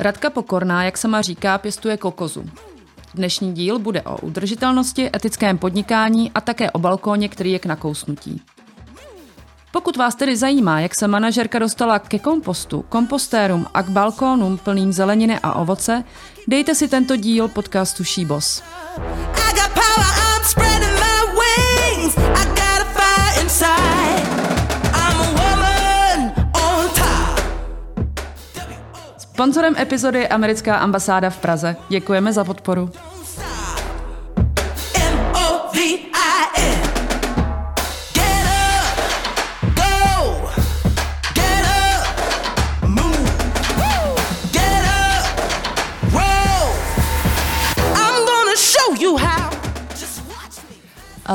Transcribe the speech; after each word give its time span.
Radka 0.00 0.30
Pokorná, 0.30 0.84
jak 0.84 0.98
sama 0.98 1.22
říká, 1.22 1.58
pěstuje 1.58 1.96
kokozu. 1.96 2.44
Dnešní 3.14 3.52
díl 3.52 3.78
bude 3.78 4.02
o 4.02 4.18
udržitelnosti, 4.18 5.10
etickém 5.16 5.58
podnikání 5.58 6.30
a 6.34 6.40
také 6.40 6.70
o 6.70 6.78
balkóně, 6.78 7.28
který 7.28 7.52
je 7.52 7.58
k 7.58 7.66
nakousnutí. 7.66 8.42
Pokud 9.72 9.96
vás 9.96 10.14
tedy 10.14 10.36
zajímá, 10.36 10.80
jak 10.80 10.94
se 10.94 11.08
manažerka 11.08 11.58
dostala 11.58 11.98
ke 11.98 12.18
kompostu, 12.18 12.84
kompostérům 12.88 13.66
a 13.74 13.82
k 13.82 13.88
balkónům 13.88 14.58
plným 14.58 14.92
zeleniny 14.92 15.38
a 15.42 15.54
ovoce, 15.54 16.04
dejte 16.48 16.74
si 16.74 16.88
tento 16.88 17.16
díl 17.16 17.48
podcastu 17.48 18.04
Šíbos. 18.04 18.62
Sponzorem 29.38 29.74
epizody 29.78 30.18
je 30.18 30.28
americká 30.28 30.76
ambasáda 30.76 31.30
v 31.30 31.38
Praze. 31.38 31.76
Děkujeme 31.88 32.32
za 32.32 32.44
podporu. 32.44 32.90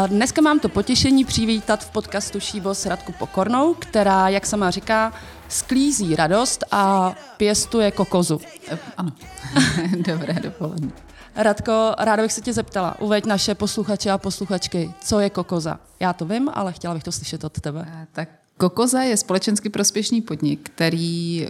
Dneska 0.07 0.41
mám 0.41 0.59
to 0.59 0.69
potěšení 0.69 1.25
přivítat 1.25 1.83
v 1.83 1.89
podcastu 1.89 2.39
Šíbos 2.39 2.85
Radku 2.85 3.11
Pokornou, 3.11 3.73
která, 3.73 4.29
jak 4.29 4.45
sama 4.45 4.71
říká, 4.71 5.13
sklízí 5.53 6.15
radost 6.15 6.63
a 6.71 7.13
pěstuje 7.37 7.91
kokozu. 7.91 8.41
Eh, 8.67 8.79
ano, 8.97 9.11
dobré 10.07 10.33
dopoledne. 10.33 10.91
Radko, 11.35 11.95
ráda 11.99 12.23
bych 12.23 12.33
se 12.33 12.41
tě 12.41 12.53
zeptala, 12.53 12.99
uveď 12.99 13.25
naše 13.25 13.55
posluchače 13.55 14.11
a 14.11 14.17
posluchačky, 14.17 14.93
co 15.01 15.19
je 15.19 15.29
kokoza. 15.29 15.79
Já 15.99 16.13
to 16.13 16.25
vím, 16.25 16.49
ale 16.53 16.73
chtěla 16.73 16.93
bych 16.93 17.03
to 17.03 17.11
slyšet 17.11 17.43
od 17.43 17.61
tebe. 17.61 17.85
Eh, 17.87 18.07
tak 18.11 18.29
Kokoza 18.57 19.01
je 19.01 19.17
společensky 19.17 19.69
prospěšný 19.69 20.21
podnik, 20.21 20.69
který 20.69 21.47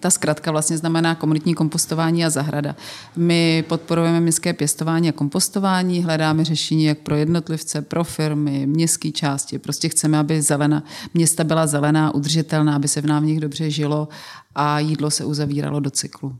ta 0.00 0.10
zkratka 0.10 0.50
vlastně 0.50 0.78
znamená 0.78 1.14
komunitní 1.14 1.54
kompostování 1.54 2.24
a 2.24 2.30
zahrada. 2.30 2.76
My 3.16 3.64
podporujeme 3.68 4.20
městské 4.20 4.52
pěstování 4.52 5.08
a 5.08 5.12
kompostování, 5.12 6.02
hledáme 6.02 6.44
řešení 6.44 6.84
jak 6.84 6.98
pro 6.98 7.16
jednotlivce, 7.16 7.82
pro 7.82 8.04
firmy, 8.04 8.66
městské 8.66 9.10
části. 9.10 9.58
Prostě 9.58 9.88
chceme, 9.88 10.18
aby 10.18 10.42
zelena, 10.42 10.84
města 11.14 11.44
byla 11.44 11.66
zelená, 11.66 12.14
udržitelná, 12.14 12.76
aby 12.76 12.88
se 12.88 13.00
v 13.00 13.06
nám 13.06 13.22
v 13.22 13.26
nich 13.26 13.40
dobře 13.40 13.70
žilo 13.70 14.08
a 14.54 14.78
jídlo 14.78 15.10
se 15.10 15.24
uzavíralo 15.24 15.80
do 15.80 15.90
cyklu. 15.90 16.36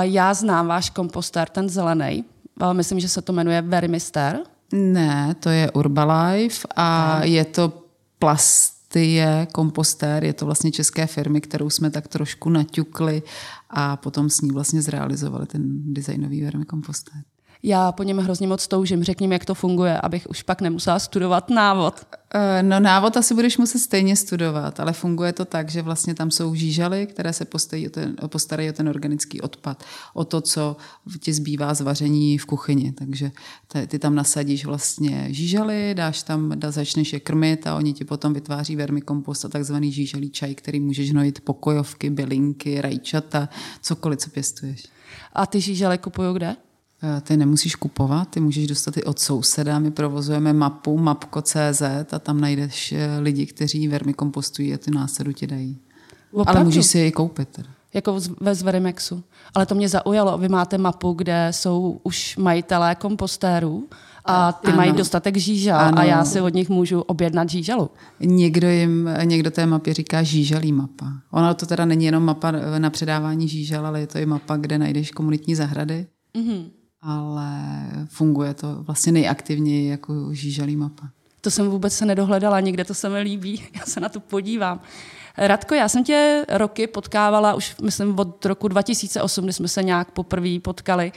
Já 0.00 0.34
znám 0.34 0.66
váš 0.66 0.90
kompostér, 0.90 1.48
ten 1.48 1.68
zelený. 1.68 2.24
Myslím, 2.72 3.00
že 3.00 3.08
se 3.08 3.22
to 3.22 3.32
jmenuje 3.32 3.62
Vermister. 3.62 4.38
Ne, 4.72 5.34
to 5.40 5.48
je 5.48 5.70
Urbalife 5.70 6.68
a 6.76 7.20
je 7.24 7.44
to 7.44 7.72
plast 8.18 8.75
je 8.94 9.46
kompostér, 9.52 10.24
je 10.24 10.32
to 10.32 10.46
vlastně 10.46 10.72
české 10.72 11.06
firmy, 11.06 11.40
kterou 11.40 11.70
jsme 11.70 11.90
tak 11.90 12.08
trošku 12.08 12.50
naťukli 12.50 13.22
a 13.70 13.96
potom 13.96 14.30
s 14.30 14.40
ní 14.40 14.50
vlastně 14.50 14.82
zrealizovali 14.82 15.46
ten 15.46 15.94
designový 15.94 16.42
vermikompostér. 16.42 17.22
Já 17.62 17.92
po 17.92 18.02
něm 18.02 18.18
hrozně 18.18 18.46
moc 18.46 18.68
toužím. 18.68 19.04
Řekni 19.04 19.28
mi, 19.28 19.34
jak 19.34 19.44
to 19.44 19.54
funguje, 19.54 20.00
abych 20.00 20.26
už 20.30 20.42
pak 20.42 20.60
nemusela 20.60 20.98
studovat 20.98 21.50
návod. 21.50 22.06
Eh, 22.34 22.62
no 22.62 22.80
návod 22.80 23.16
asi 23.16 23.34
budeš 23.34 23.58
muset 23.58 23.78
stejně 23.78 24.16
studovat, 24.16 24.80
ale 24.80 24.92
funguje 24.92 25.32
to 25.32 25.44
tak, 25.44 25.70
že 25.70 25.82
vlastně 25.82 26.14
tam 26.14 26.30
jsou 26.30 26.54
žížaly, 26.54 27.06
které 27.06 27.32
se 27.32 27.44
postarají 27.44 27.86
o 27.86 27.90
ten, 27.90 28.16
postarají 28.26 28.70
o 28.70 28.72
ten 28.72 28.88
organický 28.88 29.40
odpad, 29.40 29.84
o 30.14 30.24
to, 30.24 30.40
co 30.40 30.76
ti 31.20 31.32
zbývá 31.32 31.74
z 31.74 31.80
vaření 31.80 32.38
v 32.38 32.46
kuchyni. 32.46 32.92
Takže 32.92 33.30
ty, 33.86 33.98
tam 33.98 34.14
nasadíš 34.14 34.64
vlastně 34.64 35.28
žížaly, 35.30 35.94
dáš 35.94 36.22
tam, 36.22 36.52
dá, 36.54 36.70
začneš 36.70 37.12
je 37.12 37.20
krmit 37.20 37.66
a 37.66 37.76
oni 37.76 37.92
ti 37.92 38.04
potom 38.04 38.32
vytváří 38.32 38.76
vermikompost 38.76 39.44
a 39.44 39.48
takzvaný 39.48 39.92
žížalý 39.92 40.30
čaj, 40.30 40.54
který 40.54 40.80
můžeš 40.80 41.10
hnojit 41.10 41.40
pokojovky, 41.40 42.10
bylinky, 42.10 42.80
rajčata, 42.80 43.48
cokoliv, 43.82 44.18
co 44.18 44.30
pěstuješ. 44.30 44.84
A 45.32 45.46
ty 45.46 45.60
žížaly 45.60 45.98
kupují 45.98 46.34
kde? 46.34 46.56
Eh, 47.06 47.20
ty 47.20 47.36
nemusíš 47.36 47.74
kupovat, 47.74 48.28
ty 48.28 48.40
můžeš 48.40 48.66
dostat 48.66 48.96
i 48.96 49.04
od 49.04 49.18
souseda. 49.18 49.78
My 49.78 49.90
provozujeme 49.90 50.52
mapu 50.52 50.98
mapko.cz 50.98 51.82
a 52.12 52.18
tam 52.18 52.40
najdeš 52.40 52.92
eh, 52.92 53.18
lidi, 53.18 53.46
kteří 53.46 53.88
vermikompostují 53.88 54.74
a 54.74 54.78
ty 54.78 54.90
násadu 54.90 55.32
ti 55.32 55.46
dají. 55.46 55.78
Opravdu? 56.32 56.58
Ale 56.58 56.64
můžeš 56.64 56.86
si 56.86 56.98
je 56.98 57.06
i 57.06 57.12
koupit. 57.12 57.48
Teda. 57.48 57.68
Jako 57.94 58.20
ve 58.40 58.54
Zverimexu. 58.54 59.24
Ale 59.54 59.66
to 59.66 59.74
mě 59.74 59.88
zaujalo. 59.88 60.38
Vy 60.38 60.48
máte 60.48 60.78
mapu, 60.78 61.12
kde 61.12 61.48
jsou 61.50 62.00
už 62.02 62.36
majitelé 62.36 62.94
kompostérů 62.94 63.88
a 64.24 64.52
ty 64.52 64.68
ano. 64.68 64.76
mají 64.76 64.92
dostatek 64.92 65.36
žížal 65.36 65.80
ano. 65.80 65.98
a 65.98 66.04
já 66.04 66.24
si 66.24 66.40
od 66.40 66.54
nich 66.54 66.68
můžu 66.68 67.00
objednat 67.00 67.50
žížalu. 67.50 67.90
Někdo, 68.20 68.68
jim, 68.68 69.10
někdo 69.24 69.50
té 69.50 69.66
mapě 69.66 69.94
říká 69.94 70.22
žížalý 70.22 70.72
mapa. 70.72 71.12
Ono 71.30 71.54
to 71.54 71.66
teda 71.66 71.84
není 71.84 72.04
jenom 72.04 72.24
mapa 72.24 72.50
na 72.78 72.90
předávání 72.90 73.48
žížal, 73.48 73.86
ale 73.86 74.00
je 74.00 74.06
to 74.06 74.18
i 74.18 74.26
mapa, 74.26 74.56
kde 74.56 74.78
najdeš 74.78 75.10
komunitní 75.10 75.54
zahrady. 75.54 76.06
Mm-hmm 76.38 76.75
ale 77.06 77.50
funguje 78.08 78.54
to 78.54 78.82
vlastně 78.82 79.12
nejaktivněji 79.12 79.88
jako 79.88 80.34
žížalý 80.34 80.76
mapa. 80.76 81.08
To 81.40 81.50
jsem 81.50 81.70
vůbec 81.70 81.92
se 81.92 82.06
nedohledala, 82.06 82.60
nikde 82.60 82.84
to 82.84 82.94
se 82.94 83.08
mi 83.08 83.20
líbí, 83.20 83.64
já 83.78 83.86
se 83.86 84.00
na 84.00 84.08
to 84.08 84.20
podívám. 84.20 84.80
Radko, 85.38 85.74
já 85.74 85.88
jsem 85.88 86.04
tě 86.04 86.46
roky 86.48 86.86
potkávala, 86.86 87.54
už 87.54 87.74
myslím 87.82 88.18
od 88.18 88.44
roku 88.44 88.68
2008, 88.68 89.44
kdy 89.44 89.52
jsme 89.52 89.68
se 89.68 89.82
nějak 89.82 90.10
poprvé 90.10 90.60
potkali 90.60 91.12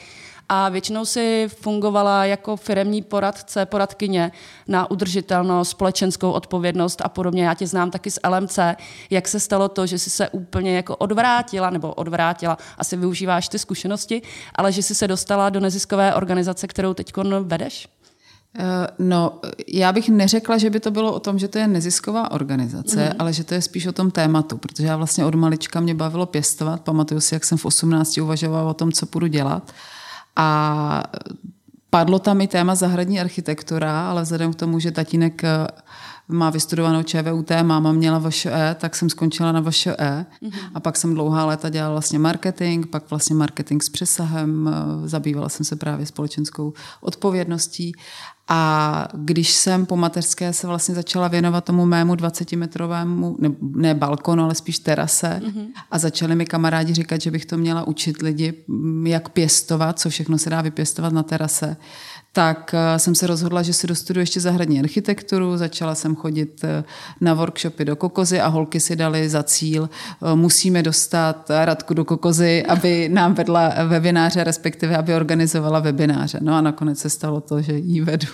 a 0.50 0.70
většinou 0.70 1.06
si 1.06 1.48
fungovala 1.62 2.26
jako 2.26 2.56
firemní 2.56 3.02
poradce, 3.02 3.66
poradkyně 3.66 4.32
na 4.68 4.92
udržitelnost, 4.92 5.70
společenskou 5.70 6.32
odpovědnost 6.32 7.02
a 7.02 7.10
podobně. 7.10 7.46
Já 7.46 7.54
tě 7.54 7.68
znám 7.68 7.92
taky 7.92 8.12
z 8.12 8.20
LMC. 8.30 8.60
Jak 9.10 9.28
se 9.28 9.40
stalo 9.40 9.70
to, 9.70 9.86
že 9.86 10.00
jsi 10.00 10.10
se 10.10 10.30
úplně 10.30 10.76
jako 10.76 10.96
odvrátila, 10.96 11.70
nebo 11.70 11.94
odvrátila, 11.94 12.58
asi 12.78 12.98
využíváš 12.98 13.50
ty 13.50 13.60
zkušenosti, 13.60 14.22
ale 14.56 14.72
že 14.72 14.84
jsi 14.84 14.96
se 14.96 15.08
dostala 15.08 15.50
do 15.50 15.60
neziskové 15.60 16.16
organizace, 16.16 16.68
kterou 16.68 16.94
teď 16.94 17.14
vedeš? 17.42 17.88
Eh, 18.60 18.88
no, 19.00 19.40
já 19.68 19.92
bych 19.92 20.10
neřekla, 20.10 20.58
že 20.58 20.70
by 20.70 20.80
to 20.80 20.92
bylo 20.92 21.14
o 21.14 21.20
tom, 21.20 21.40
že 21.40 21.48
to 21.48 21.58
je 21.58 21.68
nezisková 21.68 22.32
organizace, 22.32 23.06
mm. 23.06 23.12
ale 23.20 23.34
že 23.34 23.44
to 23.44 23.54
je 23.54 23.62
spíš 23.62 23.86
o 23.86 23.92
tom 23.92 24.12
tématu, 24.12 24.58
protože 24.58 24.88
já 24.88 24.98
vlastně 24.98 25.26
od 25.26 25.36
malička 25.36 25.80
mě 25.80 25.96
bavilo 25.96 26.26
pěstovat. 26.26 26.82
Pamatuju 26.82 27.22
si, 27.22 27.36
jak 27.36 27.46
jsem 27.46 27.58
v 27.58 27.66
18 27.66 28.18
uvažovala 28.18 28.70
o 28.70 28.74
tom, 28.74 28.92
co 28.92 29.06
budu 29.06 29.28
dělat. 29.28 29.72
A 30.36 31.04
padlo 31.90 32.20
tam 32.20 32.42
i 32.42 32.48
téma 32.48 32.76
zahradní 32.76 33.20
architektura, 33.20 34.10
ale 34.10 34.22
vzhledem 34.22 34.54
k 34.54 34.56
tomu, 34.56 34.80
že 34.80 34.92
tatínek 34.92 35.42
má 36.30 36.50
vystudovanou 36.50 37.04
ČVUT, 37.04 37.52
máma 37.64 37.92
měla 37.92 38.30
VŠE, 38.30 38.76
tak 38.80 38.96
jsem 38.96 39.10
skončila 39.10 39.52
na 39.52 39.62
VŠE 39.62 39.96
mm-hmm. 39.96 40.52
a 40.74 40.80
pak 40.80 40.98
jsem 40.98 41.14
dlouhá 41.14 41.46
léta 41.46 41.70
dělala 41.70 41.92
vlastně 41.92 42.20
marketing, 42.20 42.86
pak 42.86 43.10
vlastně 43.10 43.36
marketing 43.36 43.84
s 43.84 43.90
přesahem, 43.90 44.68
eh, 44.68 45.08
zabývala 45.08 45.50
jsem 45.50 45.66
se 45.66 45.76
právě 45.76 46.06
společenskou 46.06 46.74
odpovědností 47.02 47.94
a 48.52 49.08
když 49.14 49.52
jsem 49.52 49.86
po 49.86 49.98
mateřské 49.98 50.54
se 50.54 50.68
vlastně 50.68 50.96
začala 50.96 51.28
věnovat 51.28 51.64
tomu 51.64 51.86
mému 51.86 52.14
20-metrovému, 52.14 53.36
ne, 53.40 53.52
ne 53.62 53.94
balkonu, 53.94 54.44
ale 54.44 54.56
spíš 54.56 54.80
terase 54.80 55.42
mm-hmm. 55.44 55.66
a 55.92 55.98
začali 55.98 56.36
mi 56.36 56.46
kamarádi 56.46 56.94
říkat, 56.94 57.22
že 57.22 57.32
bych 57.32 57.46
to 57.46 57.58
měla 57.58 57.88
učit 57.88 58.22
lidi, 58.22 58.54
jak 59.04 59.30
pěstovat, 59.30 60.00
co 60.00 60.10
všechno 60.10 60.38
se 60.38 60.50
dá 60.50 60.62
vypěstovat 60.62 61.14
na 61.14 61.24
terase, 61.24 61.78
tak 62.34 62.74
eh, 62.74 63.00
jsem 63.00 63.16
se 63.16 63.28
rozhodla, 63.28 63.62
že 63.62 63.74
si 63.74 63.88
dostuduji 63.88 64.22
ještě 64.22 64.40
zahradní 64.40 64.80
architekturu, 64.80 65.58
začala 65.58 65.96
jsem 65.96 66.16
chodit 66.16 66.64
eh, 66.64 66.84
na 67.22 67.34
workshopy 67.34 67.86
do 67.86 67.96
Kokozy 67.96 68.40
a 68.40 68.48
holky 68.48 68.80
si 68.80 68.96
dali 68.96 69.30
za 69.30 69.44
cíl, 69.44 69.90
eh, 69.90 70.36
musíme 70.36 70.84
dostat 70.84 71.50
Radku 71.50 71.94
do 71.94 72.06
Kokozy, 72.06 72.66
aby 72.66 73.10
nám 73.10 73.34
vedla 73.34 73.74
webináře, 73.88 74.44
respektive 74.44 74.98
aby 74.98 75.14
organizovala 75.14 75.80
webináře. 75.80 76.40
No 76.42 76.56
a 76.56 76.62
nakonec 76.62 77.00
se 77.00 77.10
stalo 77.10 77.42
to, 77.42 77.62
že 77.62 77.74
jí 77.74 78.02
vedu. 78.02 78.28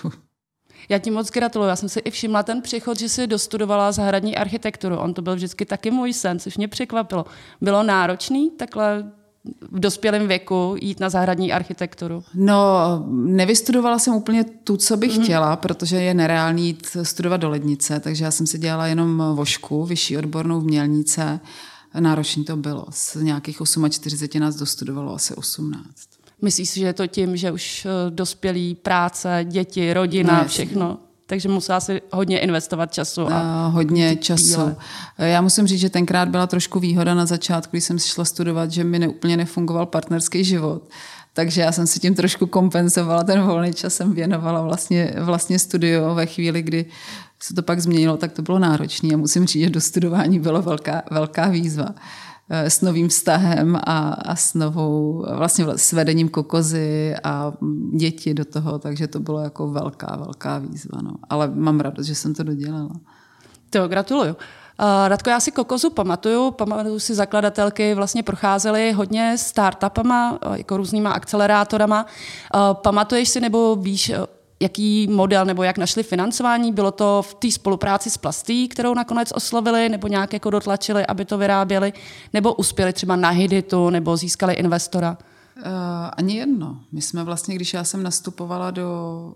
Já 0.88 0.98
ti 0.98 1.10
moc 1.10 1.30
gratuluju. 1.30 1.68
Já 1.68 1.76
jsem 1.76 1.88
si 1.88 2.00
i 2.00 2.10
všimla 2.10 2.42
ten 2.42 2.62
přechod, 2.62 2.98
že 2.98 3.08
jsi 3.08 3.26
dostudovala 3.26 3.92
zahradní 3.92 4.36
architekturu. 4.36 4.96
On 4.96 5.14
to 5.14 5.22
byl 5.22 5.34
vždycky 5.34 5.64
taky 5.64 5.90
můj 5.90 6.12
sen, 6.12 6.38
což 6.38 6.56
mě 6.56 6.68
překvapilo. 6.68 7.24
Bylo 7.60 7.82
náročný 7.82 8.50
takhle 8.50 9.04
v 9.70 9.80
dospělém 9.80 10.28
věku 10.28 10.76
jít 10.80 11.00
na 11.00 11.08
zahradní 11.08 11.52
architekturu? 11.52 12.24
No, 12.34 13.04
nevystudovala 13.10 13.98
jsem 13.98 14.14
úplně 14.14 14.44
tu, 14.44 14.76
co 14.76 14.96
bych 14.96 15.16
mm. 15.16 15.24
chtěla, 15.24 15.56
protože 15.56 15.96
je 15.96 16.14
nereálný 16.14 16.66
jít 16.66 16.96
studovat 17.02 17.36
do 17.36 17.50
lednice, 17.50 18.00
takže 18.00 18.24
já 18.24 18.30
jsem 18.30 18.46
si 18.46 18.58
dělala 18.58 18.86
jenom 18.86 19.22
vošku, 19.34 19.86
vyšší 19.86 20.18
odbornou 20.18 20.60
v 20.60 20.64
Mělnice. 20.64 21.40
Náročný 22.00 22.44
to 22.44 22.56
bylo. 22.56 22.86
Z 22.90 23.14
nějakých 23.14 23.58
48 23.90 24.40
nás 24.40 24.56
dostudovalo 24.56 25.14
asi 25.14 25.34
18. 25.34 25.84
Myslíš 26.42 26.72
že 26.72 26.86
je 26.86 26.92
to 26.92 27.06
tím, 27.06 27.36
že 27.36 27.52
už 27.52 27.86
eh, 27.86 28.10
dospělí 28.10 28.74
práce, 28.74 29.40
děti, 29.48 29.92
rodina, 29.92 30.42
no, 30.42 30.48
všechno? 30.48 30.98
Takže 31.26 31.48
musela 31.48 31.80
si 31.80 32.02
hodně 32.12 32.38
investovat 32.38 32.92
času. 32.92 33.32
A, 33.32 33.66
hodně 33.66 34.16
času. 34.16 34.76
Já 35.18 35.40
musím 35.40 35.66
říct, 35.66 35.80
že 35.80 35.90
tenkrát 35.90 36.28
byla 36.28 36.46
trošku 36.46 36.80
výhoda 36.80 37.14
na 37.14 37.26
začátku, 37.26 37.70
když 37.70 37.84
jsem 37.84 37.98
šla 37.98 38.24
studovat, 38.24 38.70
že 38.70 38.84
mi 38.84 38.98
neúplně 38.98 39.36
nefungoval 39.36 39.86
partnerský 39.86 40.44
život. 40.44 40.82
Takže 41.32 41.60
já 41.60 41.72
jsem 41.72 41.86
si 41.86 42.00
tím 42.00 42.14
trošku 42.14 42.46
kompenzovala, 42.46 43.24
ten 43.24 43.40
volný 43.42 43.72
čas 43.72 43.94
jsem 43.94 44.12
věnovala 44.12 44.62
vlastně, 44.62 45.14
vlastně 45.20 45.58
studiu 45.58 46.14
ve 46.14 46.26
chvíli, 46.26 46.62
kdy 46.62 46.86
se 47.40 47.54
to 47.54 47.62
pak 47.62 47.80
změnilo, 47.80 48.16
tak 48.16 48.32
to 48.32 48.42
bylo 48.42 48.58
náročné 48.58 49.14
a 49.14 49.16
musím 49.16 49.46
říct, 49.46 49.62
že 49.62 49.70
do 49.70 49.80
studování 49.80 50.40
bylo 50.40 50.62
velká, 50.62 51.02
velká 51.10 51.48
výzva 51.48 51.88
eh, 51.88 52.00
s 52.50 52.80
novým 52.80 53.08
vztahem 53.08 53.76
a, 53.76 54.08
a 54.08 54.36
s 54.36 54.54
novou, 54.54 55.24
vlastně 55.36 55.64
s 55.76 55.92
vedením 55.92 56.28
kokozy 56.28 57.14
a 57.24 57.52
děti 57.96 58.34
do 58.34 58.44
toho, 58.44 58.78
takže 58.78 59.06
to 59.06 59.20
bylo 59.20 59.40
jako 59.40 59.68
velká, 59.68 60.16
velká 60.16 60.58
výzva. 60.58 60.98
No. 61.02 61.14
Ale 61.30 61.50
mám 61.54 61.80
radost, 61.80 62.06
že 62.06 62.14
jsem 62.14 62.34
to 62.34 62.42
dodělala. 62.42 62.90
To 63.70 63.88
gratuluju. 63.88 64.36
Uh, 64.80 65.08
Radko, 65.08 65.30
já 65.30 65.40
si 65.40 65.50
Kokozu 65.50 65.90
pamatuju, 65.90 66.50
pamatuju 66.50 66.98
si 66.98 67.14
zakladatelky, 67.14 67.94
vlastně 67.94 68.22
procházely 68.22 68.92
hodně 68.92 69.38
startupama, 69.38 70.38
jako 70.54 70.76
různýma 70.76 71.10
akcelerátorama. 71.10 72.06
Pamatuješ 72.72 73.28
si 73.28 73.40
nebo 73.40 73.76
víš, 73.76 74.12
jaký 74.60 75.06
model 75.06 75.44
nebo 75.44 75.62
jak 75.62 75.78
našli 75.78 76.02
financování? 76.02 76.72
Bylo 76.72 76.90
to 76.90 77.22
v 77.22 77.34
té 77.34 77.50
spolupráci 77.50 78.10
s 78.10 78.16
Plastý, 78.16 78.68
kterou 78.68 78.94
nakonec 78.94 79.32
oslovili, 79.34 79.88
nebo 79.88 80.08
nějak 80.08 80.32
jako 80.32 80.50
dotlačili, 80.50 81.06
aby 81.06 81.24
to 81.24 81.38
vyráběli, 81.38 81.92
nebo 82.32 82.54
uspěli 82.54 82.92
třeba 82.92 83.16
na 83.16 83.28
Hiditu, 83.28 83.90
nebo 83.90 84.16
získali 84.16 84.54
investora? 84.54 85.18
Uh, 85.56 85.62
ani 86.16 86.36
jedno. 86.36 86.80
My 86.92 87.02
jsme 87.02 87.24
vlastně, 87.24 87.54
když 87.54 87.74
já 87.74 87.84
jsem 87.84 88.02
nastupovala 88.02 88.70
do, 88.70 89.34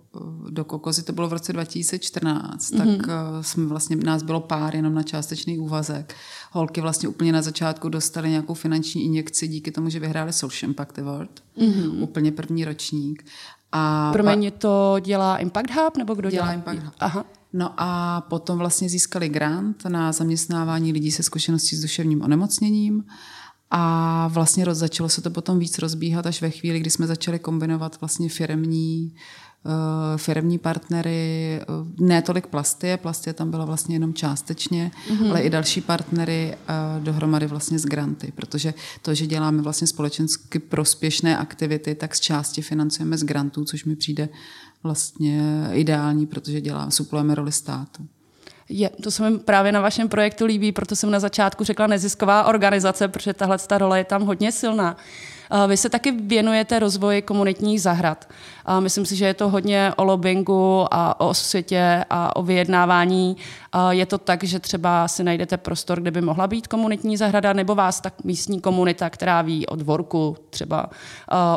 do 0.51 0.65
Kokozy, 0.65 1.03
to 1.03 1.13
bylo 1.13 1.29
v 1.29 1.33
roce 1.33 1.53
2014, 1.53 2.73
mm-hmm. 2.73 2.79
tak 2.79 3.07
uh, 3.07 3.41
jsme 3.41 3.67
vlastně, 3.67 3.97
nás 3.97 4.23
bylo 4.23 4.41
pár 4.41 4.77
jenom 4.77 4.95
na 4.95 5.03
částečný 5.03 5.59
úvazek. 5.59 6.15
Holky 6.53 6.81
vlastně 6.81 7.09
úplně 7.09 7.33
na 7.33 7.43
začátku 7.43 7.89
dostaly 7.89 8.31
nějakou 8.31 8.55
finanční 8.55 9.05
injekci 9.05 9.49
díky 9.49 9.71
tomu, 9.71 9.89
že 9.89 10.01
vyhráli 10.01 10.33
Social 10.33 10.69
Impact 10.69 10.99
Award, 10.99 11.31
mm-hmm. 11.59 12.03
úplně 12.03 12.33
první 12.33 12.65
ročník. 12.65 13.25
A 13.73 14.13
Pro 14.13 14.37
mě 14.37 14.51
to 14.51 14.97
dělá 15.01 15.37
Impact 15.39 15.71
Hub, 15.71 15.97
nebo 15.97 16.15
kdo 16.15 16.31
dělá? 16.31 16.45
Dělá 16.47 16.55
Impact 16.55 16.83
Hub. 16.83 16.95
Aha. 17.01 17.25
No 17.53 17.75
a 17.77 18.21
potom 18.21 18.59
vlastně 18.59 18.89
získali 18.89 19.29
grant 19.29 19.85
na 19.85 20.13
zaměstnávání 20.13 20.93
lidí 20.93 21.11
se 21.11 21.23
zkušeností 21.23 21.77
s 21.77 21.83
duševním 21.83 22.23
onemocněním. 22.23 23.05
A 23.71 24.29
vlastně 24.29 24.65
začalo 24.71 25.09
se 25.09 25.23
to 25.23 25.31
potom 25.31 25.59
víc 25.59 25.79
rozbíhat 25.79 26.27
až 26.27 26.43
ve 26.43 26.51
chvíli, 26.51 26.81
kdy 26.81 26.91
jsme 26.91 27.07
začali 27.07 27.39
kombinovat 27.39 28.01
vlastně 28.01 28.29
firmní 28.29 29.15
firmní 30.17 30.59
partnery, 30.59 31.61
eh, 31.61 31.67
ne 31.99 32.23
tolik 32.23 32.47
Plastie, 32.47 32.97
Plastie 32.97 33.35
tam 33.35 33.51
byla 33.51 33.65
vlastně 33.65 33.95
jenom 33.95 34.15
částečně, 34.15 34.91
mm-hmm. 35.09 35.31
ale 35.31 35.43
i 35.43 35.51
další 35.51 35.81
partnery 35.81 36.55
eh, 36.55 37.01
dohromady 37.01 37.47
vlastně 37.47 37.79
z 37.79 37.85
granty, 37.85 38.33
protože 38.35 38.75
to, 39.03 39.15
že 39.15 39.27
děláme 39.27 39.63
vlastně 39.63 39.87
společensky 39.87 40.59
prospěšné 40.59 41.39
aktivity, 41.39 41.95
tak 41.95 42.15
z 42.15 42.21
části 42.21 42.63
financujeme 42.63 43.19
z 43.19 43.25
grantů, 43.25 43.65
což 43.65 43.85
mi 43.85 43.97
přijde 43.97 44.29
vlastně 44.83 45.69
ideální, 45.73 46.27
protože 46.27 46.61
dělá, 46.61 46.91
suplujeme 46.91 47.35
roli 47.35 47.53
státu. 47.53 48.07
Je, 48.69 48.91
to 49.03 49.11
se 49.11 49.31
mi 49.31 49.39
právě 49.39 49.73
na 49.73 49.81
vašem 49.81 50.09
projektu 50.09 50.45
líbí, 50.47 50.73
proto 50.73 50.97
jsem 50.97 51.11
na 51.11 51.21
začátku 51.21 51.65
řekla 51.65 51.87
nezisková 51.87 52.45
organizace, 52.45 53.09
protože 53.09 53.35
tahle 53.35 53.59
ta 53.59 53.79
role 53.79 53.99
je 53.99 54.05
tam 54.05 54.23
hodně 54.23 54.53
silná. 54.53 54.97
Vy 55.67 55.77
se 55.77 55.89
taky 55.89 56.13
věnujete 56.13 56.79
rozvoji 56.79 57.23
komunitních 57.23 57.83
zahrad. 57.83 58.29
Myslím 58.81 59.07
si, 59.07 59.17
že 59.17 59.27
je 59.27 59.35
to 59.35 59.49
hodně 59.49 59.93
o 59.97 60.05
lobbingu 60.05 60.87
a 60.91 61.21
o 61.21 61.35
světě 61.35 62.05
a 62.11 62.37
o 62.37 62.43
vyjednávání. 62.43 63.37
Je 63.91 64.07
to 64.07 64.19
tak, 64.19 64.45
že 64.45 64.59
třeba 64.59 65.09
si 65.09 65.25
najdete 65.25 65.57
prostor, 65.57 66.01
kde 66.01 66.11
by 66.11 66.21
mohla 66.21 66.47
být 66.47 66.67
komunitní 66.67 67.17
zahrada, 67.17 67.53
nebo 67.53 67.75
vás 67.75 68.01
tak 68.01 68.25
místní 68.25 68.61
komunita, 68.61 69.11
která 69.11 69.43
ví 69.43 69.67
o 69.67 69.77
dvorku, 69.77 70.37
třeba 70.51 70.91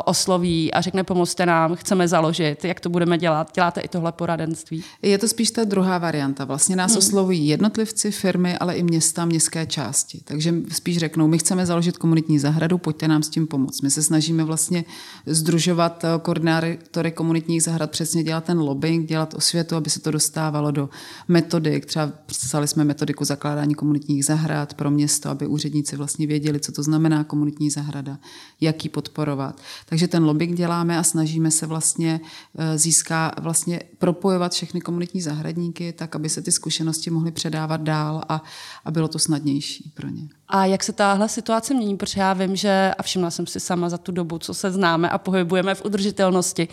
osloví 0.04 0.74
a 0.74 0.80
řekne, 0.80 1.04
pomozte 1.04 1.46
nám, 1.46 1.76
chceme 1.76 2.08
založit, 2.08 2.64
jak 2.64 2.80
to 2.80 2.88
budeme 2.88 3.18
dělat. 3.18 3.50
Děláte 3.54 3.80
i 3.80 3.88
tohle 3.88 4.12
poradenství? 4.12 4.84
Je 5.02 5.18
to 5.18 5.28
spíš 5.28 5.50
ta 5.50 5.64
druhá 5.64 5.98
varianta. 5.98 6.44
Vlastně 6.44 6.76
nás 6.76 6.90
hmm. 6.90 6.98
oslovují 6.98 7.48
jednotlivci, 7.48 8.10
firmy, 8.10 8.58
ale 8.58 8.74
i 8.74 8.82
města, 8.82 9.24
městské 9.24 9.66
části. 9.66 10.20
Takže 10.24 10.54
spíš 10.72 10.98
řeknou, 10.98 11.28
my 11.28 11.38
chceme 11.38 11.66
založit 11.66 11.98
komunitní 11.98 12.38
zahradu, 12.38 12.78
pojďte 12.78 13.08
nám 13.08 13.22
s 13.22 13.28
tím 13.28 13.46
pomoct. 13.46 13.83
My 13.84 13.90
se 13.90 14.02
snažíme 14.02 14.44
vlastně 14.44 14.84
združovat 15.26 16.04
koordinátory 16.22 17.12
komunitních 17.12 17.62
zahrad, 17.62 17.90
přesně 17.90 18.24
dělat 18.24 18.44
ten 18.44 18.58
lobbying, 18.58 19.08
dělat 19.08 19.34
osvětu, 19.34 19.76
aby 19.76 19.90
se 19.90 20.00
to 20.00 20.10
dostávalo 20.10 20.70
do 20.70 20.88
metodik. 21.28 21.86
Třeba 21.86 22.12
psali 22.26 22.68
jsme 22.68 22.84
metodiku 22.84 23.24
zakládání 23.24 23.74
komunitních 23.74 24.24
zahrad 24.24 24.74
pro 24.74 24.90
město, 24.90 25.30
aby 25.30 25.46
úředníci 25.46 25.96
vlastně 25.96 26.26
věděli, 26.26 26.60
co 26.60 26.72
to 26.72 26.82
znamená 26.82 27.24
komunitní 27.24 27.70
zahrada, 27.70 28.18
jak 28.60 28.84
ji 28.84 28.90
podporovat. 28.90 29.60
Takže 29.86 30.08
ten 30.08 30.24
lobbying 30.24 30.56
děláme 30.56 30.98
a 30.98 31.02
snažíme 31.02 31.50
se 31.50 31.66
vlastně 31.66 32.20
eh, 32.58 32.78
získá, 32.78 33.34
vlastně 33.40 33.80
propojovat 33.98 34.52
všechny 34.52 34.80
komunitní 34.80 35.20
zahradníky, 35.20 35.92
tak 35.92 36.16
aby 36.16 36.28
se 36.28 36.42
ty 36.42 36.52
zkušenosti 36.52 37.10
mohly 37.10 37.32
předávat 37.32 37.80
dál 37.80 38.22
a, 38.28 38.42
a 38.84 38.90
bylo 38.90 39.08
to 39.08 39.18
snadnější 39.18 39.92
pro 39.94 40.08
ně. 40.08 40.28
A 40.54 40.64
jak 40.64 40.84
se 40.84 40.92
tahle 40.92 41.28
situace 41.28 41.74
mění? 41.74 41.96
Protože 41.96 42.20
já 42.20 42.32
vím, 42.32 42.56
že, 42.56 42.94
a 42.98 43.02
všimla 43.02 43.30
jsem 43.30 43.46
si 43.46 43.60
sama 43.60 43.88
za 43.88 43.98
tu 43.98 44.12
dobu, 44.12 44.38
co 44.38 44.54
se 44.54 44.70
známe 44.70 45.08
a 45.10 45.18
pohybujeme 45.18 45.74
v 45.74 45.84
udržitelnosti, 45.84 46.68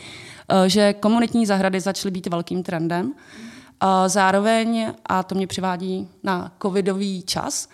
eh, 0.49 0.69
že 0.69 0.93
komunitní 0.93 1.45
zahrady 1.45 1.79
začaly 1.79 2.11
být 2.11 2.27
velkým 2.27 2.63
trendem. 2.63 3.13
Zároveň, 4.07 4.93
a 5.05 5.23
to 5.23 5.35
mě 5.35 5.47
přivádí 5.47 6.09
na 6.23 6.51
covidový 6.61 7.23
čas, 7.23 7.69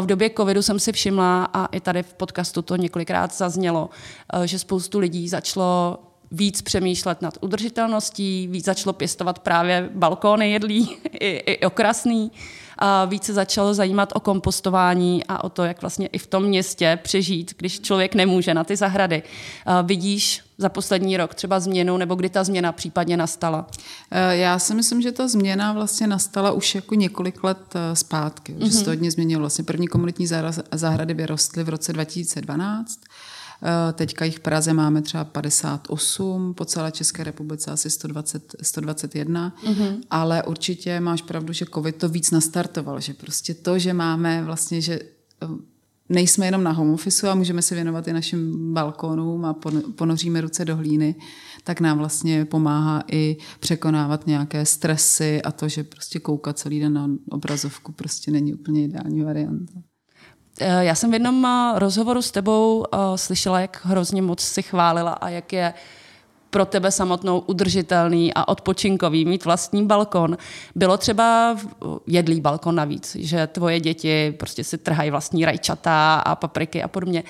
v 0.00 0.06
době 0.06 0.30
covidu 0.36 0.62
jsem 0.62 0.78
si 0.78 0.92
všimla, 0.92 1.44
a 1.44 1.66
i 1.66 1.80
tady 1.80 2.02
v 2.02 2.14
podcastu 2.14 2.62
to 2.62 2.76
několikrát 2.76 3.34
zaznělo, 3.34 3.90
eh, 4.32 4.46
že 4.46 4.58
spoustu 4.58 4.98
lidí 4.98 5.28
začalo 5.28 5.98
víc 6.32 6.62
přemýšlet 6.62 7.22
nad 7.22 7.38
udržitelností, 7.40 8.48
víc 8.50 8.64
začalo 8.64 8.92
pěstovat 8.92 9.38
právě 9.38 9.90
balkóny 9.94 10.52
jedlí 10.52 10.96
i, 11.12 11.28
i 11.28 11.66
okrasný 11.66 12.32
a 12.78 13.04
více 13.04 13.32
začalo 13.32 13.74
zajímat 13.74 14.12
o 14.14 14.20
kompostování 14.20 15.24
a 15.24 15.44
o 15.44 15.48
to, 15.48 15.64
jak 15.64 15.80
vlastně 15.80 16.06
i 16.06 16.18
v 16.18 16.26
tom 16.26 16.42
městě 16.42 16.98
přežít, 17.02 17.54
když 17.58 17.80
člověk 17.80 18.14
nemůže 18.14 18.54
na 18.54 18.64
ty 18.64 18.76
zahrady. 18.76 19.22
Vidíš 19.82 20.40
za 20.58 20.68
poslední 20.68 21.16
rok 21.16 21.34
třeba 21.34 21.60
změnu, 21.60 21.96
nebo 21.96 22.14
kdy 22.14 22.28
ta 22.28 22.44
změna 22.44 22.72
případně 22.72 23.16
nastala? 23.16 23.66
E, 24.10 24.36
já 24.36 24.58
si 24.58 24.74
myslím, 24.74 25.02
že 25.02 25.12
ta 25.12 25.28
změna 25.28 25.72
vlastně 25.72 26.06
nastala 26.06 26.52
už 26.52 26.74
jako 26.74 26.94
několik 26.94 27.44
let 27.44 27.74
e, 27.74 27.96
zpátky, 27.96 28.54
mm-hmm. 28.54 28.64
že 28.64 28.70
se 28.70 28.84
to 28.84 28.90
mhm. 28.90 28.98
hodně 28.98 29.10
změnilo. 29.10 29.40
Vlastně 29.40 29.64
první 29.64 29.88
komunitní 29.88 30.26
zahrady 30.72 31.14
vyrostly 31.14 31.64
v 31.64 31.68
roce 31.68 31.92
2012 31.92 33.00
Eh, 33.00 33.11
teďka 33.92 34.24
jich 34.24 34.36
v 34.36 34.40
Praze 34.40 34.72
máme 34.72 35.02
třeba 35.02 35.24
58, 35.24 36.54
po 36.54 36.64
celé 36.64 36.92
České 36.92 37.24
republice 37.24 37.70
asi 37.70 37.90
120, 37.90 38.54
121, 38.62 39.54
mm-hmm. 39.64 40.00
ale 40.10 40.42
určitě 40.42 41.00
máš 41.00 41.22
pravdu, 41.22 41.52
že 41.52 41.66
covid 41.74 41.96
to 41.96 42.08
víc 42.08 42.30
nastartoval, 42.30 43.00
že 43.00 43.14
prostě 43.14 43.54
to, 43.54 43.78
že 43.78 43.92
máme 43.92 44.42
vlastně, 44.44 44.80
že 44.80 45.00
eh, 45.42 45.46
nejsme 46.08 46.46
jenom 46.46 46.64
na 46.64 46.72
home 46.72 46.90
office 46.90 47.30
a 47.30 47.34
můžeme 47.34 47.62
se 47.62 47.74
věnovat 47.74 48.08
i 48.08 48.12
našim 48.12 48.72
balkónům 48.74 49.44
a 49.44 49.56
ponoříme 49.96 50.40
ruce 50.40 50.64
do 50.64 50.76
hlíny, 50.76 51.14
tak 51.64 51.80
nám 51.80 51.98
vlastně 51.98 52.44
pomáhá 52.44 53.04
i 53.12 53.36
překonávat 53.60 54.26
nějaké 54.26 54.66
stresy 54.66 55.42
a 55.42 55.52
to, 55.52 55.68
že 55.68 55.84
prostě 55.84 56.18
koukat 56.18 56.58
celý 56.58 56.80
den 56.80 56.92
na 56.92 57.10
obrazovku 57.30 57.92
prostě 57.92 58.30
není 58.30 58.54
úplně 58.54 58.84
ideální 58.84 59.22
varianta. 59.22 59.72
Eh, 60.60 60.84
já 60.84 60.94
jsem 60.94 61.10
v 61.10 61.12
jednom 61.12 61.46
eh, 61.46 61.78
rozhovoru 61.78 62.22
s 62.22 62.30
tebou 62.30 62.78
uh, 62.78 63.16
slyšela, 63.16 63.60
jak 63.60 63.80
hrozně 63.84 64.22
moc 64.22 64.40
si 64.40 64.62
chválila 64.62 65.12
a 65.12 65.28
jak 65.28 65.52
je 65.52 65.74
pro 66.50 66.64
tebe 66.64 66.90
samotnou 66.90 67.38
udržitelný 67.38 68.34
a 68.34 68.48
odpočinkový 68.48 69.24
mít 69.24 69.44
vlastní 69.44 69.86
balkon. 69.86 70.36
Bylo 70.74 70.96
třeba 70.96 71.56
jedlý 72.06 72.40
balkon 72.40 72.74
navíc, 72.74 73.16
že 73.20 73.46
tvoje 73.46 73.80
děti 73.80 74.34
prostě 74.38 74.64
si 74.64 74.78
trhají 74.78 75.10
vlastní 75.10 75.44
rajčata 75.44 76.14
a 76.14 76.34
papriky 76.34 76.82
a 76.82 76.88
podobně. 76.88 77.22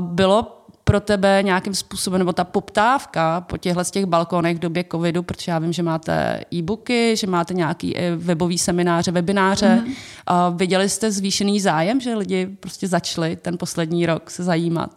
Bylo 0.00 0.55
pro 0.88 1.00
tebe 1.00 1.42
nějakým 1.42 1.74
způsobem, 1.74 2.18
nebo 2.18 2.32
ta 2.32 2.44
poptávka 2.44 3.40
po 3.40 3.56
těchto 3.56 3.84
z 3.84 3.90
těch 3.90 4.06
balkonech 4.06 4.56
v 4.56 4.60
době 4.60 4.84
covidu, 4.92 5.22
protože 5.22 5.52
já 5.52 5.58
vím, 5.58 5.72
že 5.72 5.82
máte 5.82 6.40
e-booky, 6.54 7.16
že 7.16 7.26
máte 7.26 7.54
nějaký 7.54 7.94
webový 8.16 8.58
semináře, 8.58 9.10
webináře. 9.10 9.82
Mm-hmm. 9.84 9.94
A 10.26 10.48
viděli 10.48 10.88
jste 10.88 11.10
zvýšený 11.10 11.60
zájem, 11.60 12.00
že 12.00 12.14
lidi 12.14 12.46
prostě 12.46 12.88
začali 12.88 13.36
ten 13.36 13.58
poslední 13.58 14.06
rok 14.06 14.30
se 14.30 14.44
zajímat? 14.44 14.90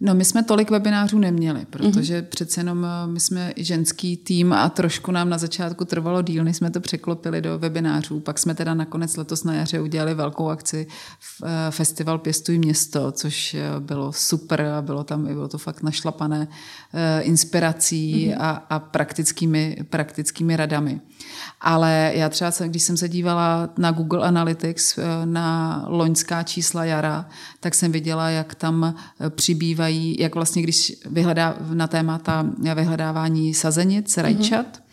No 0.00 0.14
my 0.14 0.24
jsme 0.24 0.42
tolik 0.42 0.70
webinářů 0.70 1.18
neměli, 1.18 1.66
protože 1.70 2.20
mm-hmm. 2.20 2.26
přece 2.26 2.60
jenom 2.60 2.84
eh, 2.84 3.06
my 3.06 3.20
jsme 3.20 3.52
ženský 3.56 4.16
tým 4.16 4.52
a 4.52 4.68
trošku 4.68 5.12
nám 5.12 5.28
na 5.28 5.38
začátku 5.38 5.84
trvalo 5.84 6.22
díl, 6.22 6.44
než 6.44 6.56
jsme 6.56 6.70
to 6.70 6.80
překlopili 6.80 7.40
do 7.40 7.58
webinářů. 7.58 8.20
Pak 8.20 8.38
jsme 8.38 8.54
teda 8.54 8.74
nakonec 8.74 9.16
letos 9.16 9.44
na 9.44 9.54
jaře 9.54 9.80
udělali 9.80 10.14
velkou 10.14 10.48
akci 10.48 10.86
v 11.18 11.42
eh, 11.44 11.70
Festival 11.70 12.18
Pěstuj 12.18 12.58
město, 12.58 13.12
což 13.12 13.54
eh, 13.54 13.80
bylo 13.80 14.12
super 14.12 14.60
a 14.60 14.82
bylo 14.82 15.04
tam, 15.04 15.24
bylo 15.24 15.48
to 15.48 15.58
fakt 15.58 15.82
našlapané 15.82 16.48
inspirací 17.20 18.28
mm-hmm. 18.28 18.36
a, 18.40 18.50
a 18.50 18.78
praktickými, 18.78 19.76
praktickými 19.90 20.56
radami. 20.56 21.00
Ale 21.60 22.12
já 22.14 22.28
třeba, 22.28 22.50
když 22.66 22.82
jsem 22.82 22.96
se 22.96 23.08
dívala 23.08 23.68
na 23.78 23.90
Google 23.90 24.26
Analytics 24.26 24.98
na 25.24 25.82
loňská 25.88 26.42
čísla 26.42 26.84
jara, 26.84 27.28
tak 27.60 27.74
jsem 27.74 27.92
viděla, 27.92 28.30
jak 28.30 28.54
tam 28.54 28.94
přibývají, 29.86 30.16
jak 30.18 30.34
vlastně, 30.34 30.62
když 30.62 30.92
vyhledá 31.06 31.56
na 31.74 31.86
témata 31.86 32.50
vyhledávání 32.74 33.54
sazenic, 33.54 34.16
rajčat, 34.16 34.66
mm-hmm. 34.66 34.86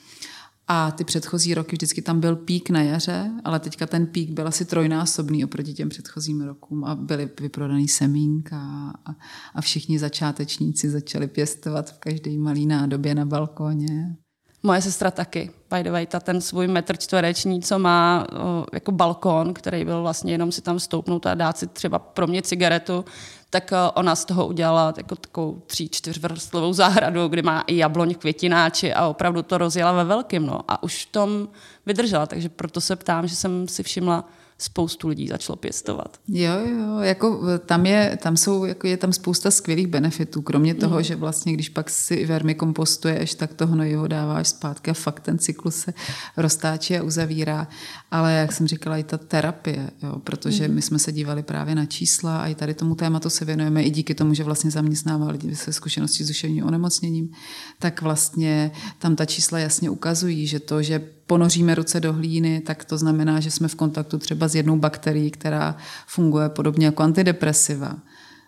A 0.67 0.91
ty 0.91 1.03
předchozí 1.03 1.53
roky 1.53 1.75
vždycky 1.75 2.01
tam 2.01 2.19
byl 2.19 2.35
pík 2.35 2.69
na 2.69 2.81
jaře, 2.81 3.31
ale 3.43 3.59
teďka 3.59 3.85
ten 3.87 4.07
pík 4.07 4.31
byl 4.31 4.47
asi 4.47 4.65
trojnásobný 4.65 5.45
oproti 5.45 5.73
těm 5.73 5.89
předchozím 5.89 6.41
rokům 6.41 6.85
a 6.85 6.95
byly 6.95 7.29
vyprodaný 7.39 7.87
semínka 7.87 8.57
a, 9.05 9.11
a 9.55 9.61
všichni 9.61 9.99
začátečníci 9.99 10.89
začali 10.89 11.27
pěstovat 11.27 11.89
v 11.89 11.99
každé 11.99 12.31
malé 12.37 12.59
nádobě 12.59 13.15
na 13.15 13.25
balkóně. 13.25 14.15
Moje 14.63 14.81
sestra 14.81 15.11
taky, 15.11 15.51
by 15.75 15.83
the 15.83 15.91
way, 15.91 16.05
ta 16.05 16.19
ten 16.19 16.41
svůj 16.41 16.67
metr 16.67 16.97
čtvereční, 16.97 17.61
co 17.61 17.79
má 17.79 18.27
o, 18.31 18.65
jako 18.73 18.91
balkon, 18.91 19.53
který 19.53 19.85
byl 19.85 20.01
vlastně 20.01 20.33
jenom 20.33 20.51
si 20.51 20.61
tam 20.61 20.79
stoupnout 20.79 21.25
a 21.25 21.35
dát 21.35 21.57
si 21.57 21.67
třeba 21.67 21.99
pro 21.99 22.27
mě 22.27 22.41
cigaretu, 22.41 23.05
tak 23.53 23.71
o, 23.71 23.91
ona 23.91 24.15
z 24.15 24.25
toho 24.25 24.47
udělala 24.47 24.93
jako 24.97 25.15
takovou 25.15 25.61
tří, 25.67 25.89
čtyřvrstlovou 25.89 26.73
zahradu, 26.73 27.27
kde 27.27 27.41
má 27.41 27.63
i 27.67 27.77
jabloň, 27.77 28.15
květináči 28.15 28.93
a 28.93 29.07
opravdu 29.07 29.41
to 29.41 29.57
rozjela 29.57 29.91
ve 29.91 30.03
velkým. 30.03 30.45
No. 30.45 30.59
A 30.67 30.83
už 30.83 31.05
v 31.05 31.11
tom 31.11 31.47
vydržela, 31.85 32.25
takže 32.25 32.49
proto 32.49 32.81
se 32.81 32.95
ptám, 32.95 33.27
že 33.27 33.35
jsem 33.35 33.67
si 33.67 33.83
všimla, 33.83 34.25
spoustu 34.63 35.07
lidí 35.07 35.27
začalo 35.27 35.57
pěstovat. 35.57 36.17
Jo, 36.27 36.53
jo, 36.79 36.99
jako 36.99 37.41
tam 37.65 37.85
je, 37.85 38.17
tam 38.21 38.37
jsou, 38.37 38.65
jako 38.65 38.87
je 38.87 38.97
tam 38.97 39.13
spousta 39.13 39.51
skvělých 39.51 39.87
benefitů, 39.87 40.41
kromě 40.41 40.75
toho, 40.75 40.97
mm. 40.97 41.03
že 41.03 41.15
vlastně, 41.15 41.53
když 41.53 41.69
pak 41.69 41.89
si 41.89 42.25
vermikompostuješ, 42.25 43.35
tak 43.35 43.53
to 43.53 43.67
hnojivo 43.67 44.07
dáváš 44.07 44.47
zpátky 44.47 44.91
a 44.91 44.93
fakt 44.93 45.19
ten 45.19 45.39
cyklus 45.39 45.75
se 45.75 45.93
roztáčí 46.37 46.97
a 46.97 47.03
uzavírá. 47.03 47.67
Ale 48.11 48.33
jak 48.33 48.51
jsem 48.51 48.67
říkala, 48.67 48.97
i 48.97 49.03
ta 49.03 49.17
terapie, 49.17 49.89
jo, 50.03 50.19
protože 50.23 50.67
mm. 50.67 50.75
my 50.75 50.81
jsme 50.81 50.99
se 50.99 51.11
dívali 51.11 51.43
právě 51.43 51.75
na 51.75 51.85
čísla 51.85 52.37
a 52.37 52.47
i 52.47 52.55
tady 52.55 52.73
tomu 52.73 52.95
tématu 52.95 53.29
se 53.29 53.45
věnujeme 53.45 53.83
i 53.83 53.89
díky 53.89 54.15
tomu, 54.15 54.33
že 54.33 54.43
vlastně 54.43 54.71
zaměstnává 54.71 55.29
lidi 55.29 55.55
se 55.55 55.73
zkušeností 55.73 56.23
s 56.23 56.27
duševním 56.27 56.65
onemocněním, 56.65 57.31
tak 57.79 58.01
vlastně 58.01 58.71
tam 58.99 59.15
ta 59.15 59.25
čísla 59.25 59.59
jasně 59.59 59.89
ukazují, 59.89 60.47
že 60.47 60.59
to, 60.59 60.83
že 60.83 60.99
ponoříme 61.27 61.75
ruce 61.75 61.99
do 61.99 62.13
hlíny, 62.13 62.61
tak 62.61 62.85
to 62.85 62.97
znamená, 62.97 63.39
že 63.39 63.51
jsme 63.51 63.67
v 63.67 63.75
kontaktu 63.75 64.17
třeba 64.17 64.47
s 64.47 64.55
jednou 64.55 64.77
bakterií, 64.77 65.31
která 65.31 65.77
funguje 66.07 66.49
podobně 66.49 66.85
jako 66.85 67.03
antidepresiva. 67.03 67.95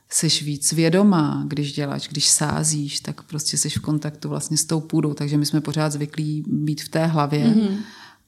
Seš 0.10 0.44
víc 0.44 0.74
vědomá, 0.74 1.44
když 1.48 1.74
děláš, 1.74 2.08
když 2.08 2.28
sázíš, 2.28 3.00
tak 3.00 3.24
prostě 3.24 3.58
jsi 3.58 3.70
v 3.70 3.80
kontaktu 3.80 4.30
vlastně 4.30 4.58
s 4.58 4.66
tou 4.66 4.80
půdou, 4.80 5.14
takže 5.14 5.38
my 5.38 5.46
jsme 5.46 5.62
pořád 5.62 5.92
zvyklí 5.92 6.44
být 6.48 6.82
v 6.82 6.90
té 6.90 7.06
hlavě. 7.06 7.46
Mm-hmm. 7.46 7.78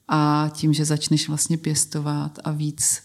A 0.07 0.51
tím, 0.53 0.73
že 0.73 0.85
začneš 0.85 1.27
vlastně 1.27 1.57
pěstovat 1.57 2.39
a 2.43 2.51
víc 2.51 3.01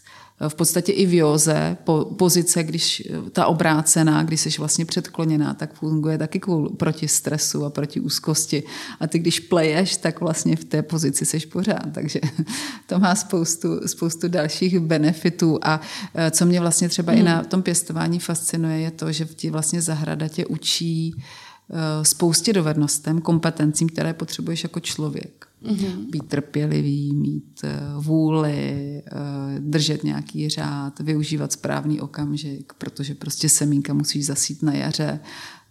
v 0.48 0.54
podstatě 0.54 0.92
i 0.92 1.06
v 1.06 1.14
józe 1.14 1.76
po, 1.84 2.04
pozice, 2.04 2.62
když 2.62 3.02
ta 3.32 3.46
obrácená, 3.46 4.22
když 4.22 4.40
jsi 4.40 4.50
vlastně 4.58 4.84
předkloněná, 4.84 5.54
tak 5.54 5.74
funguje 5.74 6.18
taky 6.18 6.40
kvůli, 6.40 6.70
proti 6.70 7.08
stresu 7.08 7.64
a 7.64 7.70
proti 7.70 8.00
úzkosti. 8.00 8.62
A 9.00 9.06
ty, 9.06 9.18
když 9.18 9.40
pleješ, 9.40 9.96
tak 9.96 10.20
vlastně 10.20 10.56
v 10.56 10.64
té 10.64 10.82
pozici 10.82 11.26
seš 11.26 11.46
pořád. 11.46 11.86
Takže 11.94 12.20
to 12.86 12.98
má 12.98 13.14
spoustu, 13.14 13.88
spoustu 13.88 14.28
dalších 14.28 14.80
benefitů. 14.80 15.58
A 15.62 15.80
e, 16.14 16.30
co 16.30 16.46
mě 16.46 16.60
vlastně 16.60 16.88
třeba 16.88 17.12
hmm. 17.12 17.20
i 17.20 17.24
na 17.24 17.44
tom 17.44 17.62
pěstování 17.62 18.18
fascinuje, 18.18 18.80
je 18.80 18.90
to, 18.90 19.12
že 19.12 19.24
ti 19.24 19.50
vlastně 19.50 19.82
zahrada 19.82 20.28
tě 20.28 20.46
učí 20.46 21.14
e, 21.14 22.04
spoustě 22.04 22.52
dovednostem, 22.52 23.20
kompetencím, 23.20 23.88
které 23.88 24.14
potřebuješ 24.14 24.62
jako 24.62 24.80
člověk. 24.80 25.51
Mm-hmm. 25.62 26.10
Být 26.10 26.28
trpělivý, 26.28 27.14
mít 27.14 27.60
eh, 27.64 27.80
vůli, 27.98 29.02
eh, 29.06 29.12
držet 29.58 30.04
nějaký 30.04 30.48
řád, 30.48 31.00
využívat 31.00 31.52
správný 31.52 32.00
okamžik, 32.00 32.72
protože 32.78 33.14
prostě 33.14 33.48
semínka 33.48 33.94
musíš 33.94 34.26
zasít 34.26 34.62
na 34.62 34.74
jaře, 34.74 35.20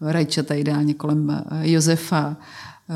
rajčata 0.02 0.54
ideálně 0.54 0.94
kolem 0.94 1.30
eh, 1.32 1.70
Josefa, 1.72 2.38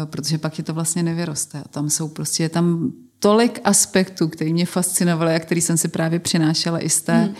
protože 0.05 0.37
pak 0.37 0.57
je 0.57 0.63
to 0.63 0.73
vlastně 0.73 1.03
nevyroste. 1.03 1.59
A 1.59 1.67
tam 1.67 1.89
jsou 1.89 2.07
prostě, 2.07 2.43
je 2.43 2.49
tam 2.49 2.91
tolik 3.19 3.59
aspektů, 3.63 4.27
který 4.27 4.53
mě 4.53 4.65
fascinovaly 4.65 5.35
a 5.35 5.39
který 5.39 5.61
jsem 5.61 5.77
si 5.77 5.87
právě 5.87 6.19
přinášela 6.19 6.79
i 6.79 6.89
z 6.89 7.01
té, 7.01 7.25
mm. 7.25 7.35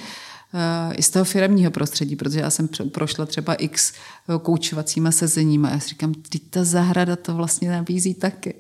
i 0.95 1.03
z 1.03 1.09
toho 1.09 1.25
firmního 1.25 1.71
prostředí, 1.71 2.15
protože 2.15 2.39
já 2.39 2.49
jsem 2.49 2.69
prošla 2.91 3.25
třeba 3.25 3.53
x 3.53 3.93
koučovacíma 4.41 5.11
sezeníma 5.11 5.69
a 5.69 5.71
já 5.71 5.79
si 5.79 5.89
říkám, 5.89 6.13
ty 6.13 6.39
ta 6.39 6.63
zahrada 6.63 7.15
to 7.15 7.35
vlastně 7.35 7.71
nabízí 7.71 8.13
taky. 8.13 8.53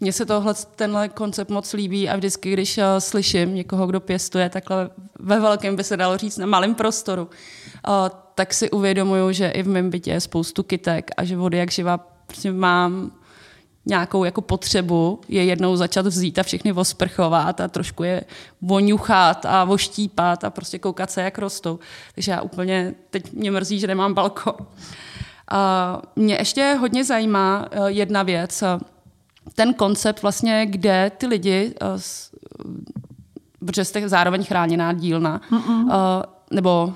Mně 0.00 0.12
se 0.12 0.26
tohle, 0.26 0.54
tenhle 0.76 1.08
koncept 1.08 1.50
moc 1.50 1.72
líbí 1.72 2.08
a 2.08 2.16
vždycky, 2.16 2.52
když 2.52 2.78
uh, 2.78 2.84
slyším 2.98 3.54
někoho, 3.54 3.86
kdo 3.86 4.00
pěstuje 4.00 4.48
takhle 4.48 4.90
ve 5.18 5.40
velkém, 5.40 5.76
by 5.76 5.84
se 5.84 5.96
dalo 5.96 6.16
říct, 6.16 6.38
na 6.38 6.46
malém 6.46 6.74
prostoru, 6.74 7.22
uh, 7.22 7.92
tak 8.34 8.54
si 8.54 8.70
uvědomuju, 8.70 9.32
že 9.32 9.48
i 9.48 9.62
v 9.62 9.68
mém 9.68 9.90
bytě 9.90 10.10
je 10.10 10.20
spoustu 10.20 10.62
kytek 10.62 11.10
a 11.16 11.24
že 11.24 11.36
vody 11.36 11.58
jak 11.58 11.70
živa 11.70 11.98
prostě 12.26 12.52
mám 12.52 13.12
nějakou 13.86 14.24
jako 14.24 14.40
potřebu 14.40 15.20
je 15.28 15.44
jednou 15.44 15.76
začat 15.76 16.06
vzít 16.06 16.38
a 16.38 16.42
všechny 16.42 16.72
osprchovat 16.72 17.60
a 17.60 17.68
trošku 17.68 18.02
je 18.02 18.22
voňuchat 18.62 19.46
a 19.46 19.64
voštípat 19.64 20.44
a 20.44 20.50
prostě 20.50 20.78
koukat 20.78 21.10
se, 21.10 21.22
jak 21.22 21.38
rostou. 21.38 21.78
Takže 22.14 22.32
já 22.32 22.40
úplně, 22.40 22.94
teď 23.10 23.32
mě 23.32 23.50
mrzí, 23.50 23.80
že 23.80 23.86
nemám 23.86 24.14
balkon. 24.14 24.54
A 25.50 26.02
mě 26.16 26.34
ještě 26.34 26.76
hodně 26.80 27.04
zajímá 27.04 27.68
eh, 27.70 27.90
jedna 27.90 28.22
věc, 28.22 28.64
ten 29.54 29.74
koncept 29.74 30.22
vlastně, 30.22 30.66
kde 30.66 31.10
ty 31.18 31.26
lidi, 31.26 31.74
uh, 31.82 32.00
protože 33.66 33.84
jste 33.84 34.08
zároveň 34.08 34.44
chráněná 34.44 34.92
dílna, 34.92 35.40
uh, 35.52 35.90
nebo 36.50 36.84
uh, 36.84 36.92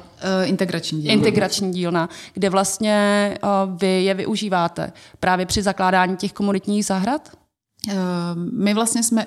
integrační 0.49 1.03
dílna. 1.03 1.15
integrační 1.15 1.73
dílna, 1.73 2.09
kde 2.35 2.51
vlastně 2.51 3.39
vy 3.77 4.05
je 4.05 4.15
využíváte 4.15 4.93
právě 5.21 5.47
při 5.47 5.63
zakládání 5.63 6.17
těch 6.17 6.33
komunitních 6.33 6.87
zahrad? 6.87 7.29
Uh, 7.87 7.95
my 8.53 8.75
vlastně 8.75 9.03
jsme, 9.03 9.27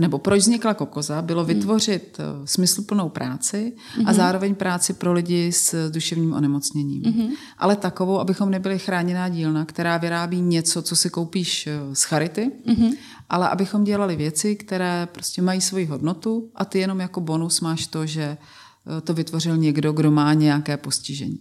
nebo 0.00 0.18
proč 0.18 0.40
vznikla 0.40 0.74
Kokoza, 0.74 1.22
bylo 1.22 1.44
hmm. 1.44 1.54
vytvořit 1.54 2.18
hmm. 2.18 2.46
smysluplnou 2.46 3.08
práci 3.08 3.72
hmm. 3.94 4.08
a 4.08 4.12
zároveň 4.12 4.54
práci 4.54 4.92
pro 4.92 5.12
lidi 5.12 5.52
s 5.52 5.90
duševním 5.90 6.32
onemocněním. 6.34 7.02
Hmm. 7.02 7.32
Ale 7.58 7.76
takovou, 7.76 8.18
abychom 8.18 8.50
nebyli 8.50 8.78
chráněná 8.78 9.28
dílna, 9.28 9.64
která 9.64 9.96
vyrábí 9.96 10.40
něco, 10.40 10.82
co 10.82 10.96
si 10.96 11.10
koupíš 11.10 11.66
eh, 11.66 11.94
z 11.94 12.02
charity, 12.02 12.50
hmm. 12.66 12.92
ale 13.28 13.48
abychom 13.48 13.84
dělali 13.84 14.16
věci, 14.16 14.56
které 14.56 15.08
prostě 15.12 15.42
mají 15.42 15.60
svoji 15.60 15.86
hodnotu 15.86 16.50
a 16.54 16.64
ty 16.64 16.78
jenom 16.78 17.00
jako 17.00 17.20
bonus 17.20 17.60
máš 17.60 17.86
to, 17.86 18.06
že 18.06 18.22
eh, 18.22 19.00
to 19.00 19.14
vytvořil 19.14 19.56
někdo, 19.56 19.92
kdo 19.92 20.10
má 20.10 20.34
nějaké 20.34 20.76
postižení. 20.76 21.38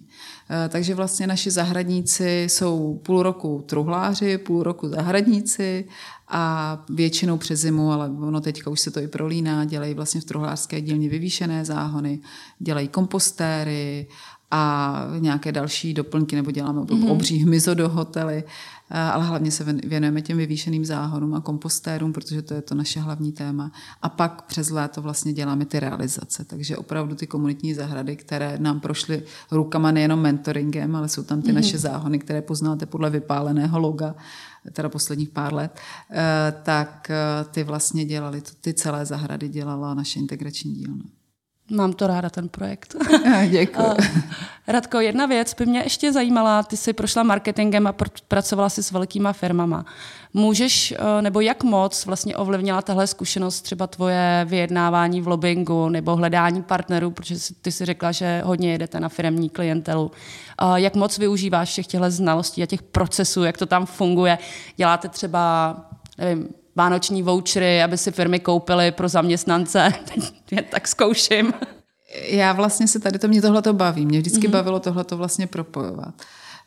Takže 0.69 0.95
vlastně 0.95 1.27
naši 1.27 1.51
zahradníci 1.51 2.47
jsou 2.49 2.99
půl 3.03 3.23
roku 3.23 3.63
truhláři, 3.65 4.37
půl 4.37 4.63
roku 4.63 4.89
zahradníci 4.89 5.87
a 6.31 6.77
většinou 6.89 7.37
přes 7.37 7.59
zimu, 7.59 7.91
ale 7.91 8.09
ono 8.09 8.41
teďka 8.41 8.69
už 8.69 8.79
se 8.79 8.91
to 8.91 8.99
i 8.99 9.07
prolíná, 9.07 9.65
dělají 9.65 9.93
vlastně 9.93 10.21
v 10.21 10.25
truhlářské 10.25 10.81
dílně 10.81 11.09
vyvýšené 11.09 11.65
záhony, 11.65 12.19
dělají 12.59 12.87
kompostéry 12.87 14.07
a 14.51 14.95
nějaké 15.19 15.51
další 15.51 15.93
doplňky, 15.93 16.35
nebo 16.35 16.51
děláme 16.51 16.81
mm-hmm. 16.81 17.11
obří 17.11 17.37
hmyzo 17.37 17.73
do 17.73 17.89
hotely, 17.89 18.43
ale 18.89 19.25
hlavně 19.25 19.51
se 19.51 19.63
věnujeme 19.63 20.21
těm 20.21 20.37
vyvýšeným 20.37 20.85
záhonům 20.85 21.33
a 21.33 21.41
kompostérům, 21.41 22.13
protože 22.13 22.41
to 22.41 22.53
je 22.53 22.61
to 22.61 22.75
naše 22.75 22.99
hlavní 22.99 23.31
téma. 23.31 23.71
A 24.01 24.09
pak 24.09 24.41
přes 24.41 24.69
léto 24.69 25.01
vlastně 25.01 25.33
děláme 25.33 25.65
ty 25.65 25.79
realizace, 25.79 26.45
takže 26.45 26.77
opravdu 26.77 27.15
ty 27.15 27.27
komunitní 27.27 27.73
zahrady, 27.73 28.15
které 28.15 28.57
nám 28.59 28.79
prošly 28.79 29.23
rukama 29.51 29.91
nejenom 29.91 30.19
mentoringem, 30.19 30.95
ale 30.95 31.09
jsou 31.09 31.23
tam 31.23 31.41
ty 31.41 31.51
mm-hmm. 31.51 31.55
naše 31.55 31.77
záhony, 31.77 32.19
které 32.19 32.41
poznáte 32.41 32.85
podle 32.85 33.09
vypáleného 33.09 33.79
loga, 33.79 34.15
teda 34.71 34.89
posledních 34.89 35.29
pár 35.29 35.53
let, 35.53 35.79
tak 36.63 37.11
ty 37.51 37.63
vlastně 37.63 38.05
dělali, 38.05 38.41
ty 38.61 38.73
celé 38.73 39.05
zahrady 39.05 39.49
dělala 39.49 39.93
naše 39.93 40.19
integrační 40.19 40.73
dílna. 40.73 41.03
Mám 41.71 41.93
to 41.93 42.07
ráda, 42.07 42.29
ten 42.29 42.49
projekt. 42.49 42.95
Děkuji. 43.49 43.95
Radko, 44.67 44.99
jedna 44.99 45.25
věc 45.25 45.53
by 45.53 45.65
mě 45.65 45.79
ještě 45.79 46.13
zajímala. 46.13 46.63
Ty 46.63 46.77
jsi 46.77 46.93
prošla 46.93 47.23
marketingem 47.23 47.87
a 47.87 47.93
pr- 47.93 48.21
pracovala 48.27 48.69
si 48.69 48.83
s 48.83 48.91
velkýma 48.91 49.33
firmama. 49.33 49.85
Můžeš, 50.33 50.91
eh, 50.91 51.21
nebo 51.21 51.41
jak 51.41 51.63
moc 51.63 52.05
vlastně 52.05 52.37
ovlivnila 52.37 52.81
tahle 52.81 53.07
zkušenost 53.07 53.61
třeba 53.61 53.87
tvoje 53.87 54.45
vyjednávání 54.49 55.21
v 55.21 55.27
lobbingu 55.27 55.89
nebo 55.89 56.15
hledání 56.15 56.63
partnerů, 56.63 57.11
protože 57.11 57.35
ty 57.61 57.71
si 57.71 57.85
řekla, 57.85 58.11
že 58.11 58.41
hodně 58.45 58.71
jedete 58.71 58.99
na 58.99 59.09
firmní 59.09 59.49
klientelu. 59.49 60.11
Jak 60.75 60.95
moc 60.95 61.17
využíváš 61.17 61.69
všech 61.69 61.87
těchto 61.87 62.11
znalostí 62.11 62.63
a 62.63 62.65
těch 62.65 62.81
procesů, 62.81 63.43
jak 63.43 63.57
to 63.57 63.65
tam 63.65 63.85
funguje? 63.85 64.37
Děláte 64.77 65.09
třeba, 65.09 65.75
nevím, 66.17 66.47
vánoční 66.75 67.23
vouchery, 67.23 67.83
aby 67.83 67.97
si 67.97 68.11
firmy 68.11 68.39
koupily 68.39 68.91
pro 68.91 69.09
zaměstnance. 69.09 69.93
tak 70.69 70.87
zkouším. 70.87 71.53
Já 72.27 72.53
vlastně 72.53 72.87
se 72.87 72.99
tady 72.99 73.19
to, 73.19 73.27
mě 73.27 73.41
tohle 73.41 73.61
to 73.61 73.73
baví. 73.73 74.05
Mě 74.05 74.19
vždycky 74.19 74.47
mm-hmm. 74.47 74.51
bavilo 74.51 74.79
tohle 74.79 75.03
to 75.03 75.17
vlastně 75.17 75.47
propojovat 75.47 76.13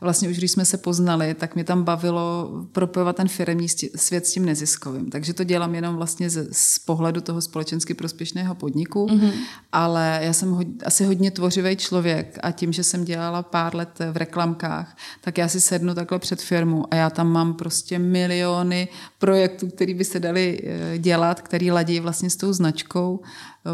vlastně 0.04 0.28
už 0.28 0.36
když 0.36 0.50
jsme 0.50 0.64
se 0.64 0.78
poznali, 0.78 1.34
tak 1.34 1.54
mě 1.54 1.64
tam 1.64 1.82
bavilo 1.84 2.50
propojovat 2.72 3.16
ten 3.16 3.28
firmní 3.28 3.68
svět 3.96 4.26
s 4.26 4.32
tím 4.32 4.44
neziskovým. 4.44 5.10
Takže 5.10 5.34
to 5.34 5.44
dělám 5.44 5.74
jenom 5.74 5.96
vlastně 5.96 6.30
z, 6.30 6.48
z 6.52 6.78
pohledu 6.78 7.20
toho 7.20 7.40
společensky 7.40 7.94
prospěšného 7.94 8.54
podniku, 8.54 9.06
mm-hmm. 9.06 9.32
ale 9.72 10.20
já 10.22 10.32
jsem 10.32 10.50
ho, 10.50 10.60
asi 10.84 11.04
hodně 11.04 11.30
tvořivý 11.30 11.76
člověk 11.76 12.38
a 12.42 12.50
tím, 12.50 12.72
že 12.72 12.82
jsem 12.84 13.04
dělala 13.04 13.42
pár 13.42 13.76
let 13.76 13.98
v 14.12 14.16
reklamkách, 14.16 14.96
tak 15.20 15.38
já 15.38 15.48
si 15.48 15.60
sednu 15.60 15.94
takhle 15.94 16.18
před 16.18 16.42
firmu 16.42 16.84
a 16.90 16.96
já 16.96 17.10
tam 17.10 17.32
mám 17.32 17.54
prostě 17.54 17.98
miliony 17.98 18.88
projektů, 19.18 19.68
které 19.68 19.94
by 19.94 20.04
se 20.04 20.20
daly 20.20 20.60
eh, 20.64 20.98
dělat, 20.98 21.40
který 21.40 21.70
ladí 21.70 22.00
vlastně 22.00 22.30
s 22.30 22.36
tou 22.36 22.52
značkou 22.52 23.20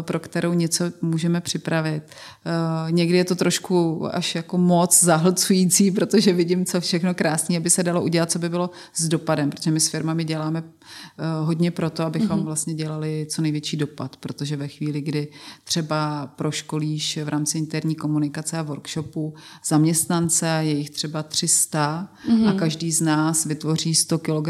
pro 0.01 0.19
kterou 0.19 0.53
něco 0.53 0.85
můžeme 1.01 1.41
připravit. 1.41 2.03
Eh, 2.05 2.91
někdy 2.91 3.17
je 3.17 3.25
to 3.25 3.35
trošku 3.35 4.07
až 4.15 4.35
jako 4.35 4.57
moc 4.57 5.03
zahlcující, 5.03 5.91
protože 5.91 6.33
vidím, 6.33 6.65
co 6.65 6.81
všechno 6.81 7.13
krásně 7.13 7.57
aby 7.57 7.69
se 7.69 7.83
dalo 7.83 8.03
udělat, 8.03 8.31
co 8.31 8.39
by 8.39 8.49
bylo 8.49 8.69
s 8.93 9.07
dopadem, 9.07 9.49
protože 9.49 9.71
my 9.71 9.79
s 9.79 9.87
firmami 9.87 10.23
děláme 10.23 10.63
eh, 10.63 11.23
hodně 11.45 11.71
proto, 11.71 12.03
abychom 12.03 12.39
mm-hmm. 12.39 12.43
vlastně 12.43 12.73
dělali 12.73 13.27
co 13.29 13.41
největší 13.41 13.77
dopad, 13.77 14.17
protože 14.17 14.57
ve 14.57 14.67
chvíli, 14.67 15.01
kdy 15.01 15.27
třeba 15.63 16.27
proškolíš 16.27 17.19
v 17.23 17.29
rámci 17.29 17.57
interní 17.57 17.95
komunikace 17.95 18.57
a 18.57 18.61
workshopu 18.61 19.33
zaměstnance, 19.65 20.47
je 20.47 20.71
jich 20.71 20.89
třeba 20.89 21.23
300 21.23 22.09
mm-hmm. 22.29 22.49
a 22.49 22.53
každý 22.53 22.91
z 22.91 23.01
nás 23.01 23.45
vytvoří 23.45 23.95
100 23.95 24.19
kg 24.19 24.49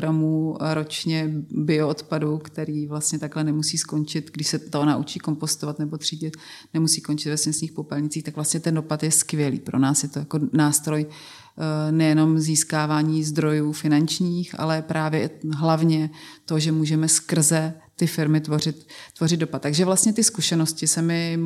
ročně 0.60 1.30
bioodpadu, 1.52 2.38
který 2.38 2.88
vlastně 2.88 3.20
takhle 3.20 3.44
nemusí 3.44 3.78
skončit, 3.78 4.32
když 4.34 4.48
se 4.48 4.60
to 4.60 4.86
naučí 4.86 5.20
kompostovat 5.32 5.80
nebo 5.80 5.98
třídit, 5.98 6.38
nemusí 6.74 7.02
končit 7.02 7.30
ve 7.30 7.38
sněsných 7.38 7.72
popelnicích, 7.72 8.24
tak 8.24 8.36
vlastně 8.36 8.60
ten 8.60 8.76
dopad 8.76 9.04
je 9.04 9.12
skvělý. 9.12 9.60
Pro 9.60 9.80
nás 9.80 10.04
je 10.04 10.10
to 10.10 10.20
jako 10.20 10.40
nástroj 10.54 11.06
eh, 11.08 11.92
nejenom 11.92 12.40
získávání 12.40 13.24
zdrojů 13.24 13.72
finančních, 13.72 14.60
ale 14.60 14.82
právě 14.82 15.30
hlavně 15.54 16.10
to, 16.46 16.60
že 16.60 16.72
můžeme 16.72 17.08
skrze 17.08 17.74
ty 17.96 18.08
firmy 18.08 18.42
tvořit, 18.42 18.88
tvořit 19.18 19.40
dopad. 19.40 19.62
Takže 19.62 19.86
vlastně 19.86 20.14
ty 20.14 20.24
zkušenosti 20.24 20.88
se 20.88 21.02
mi 21.02 21.38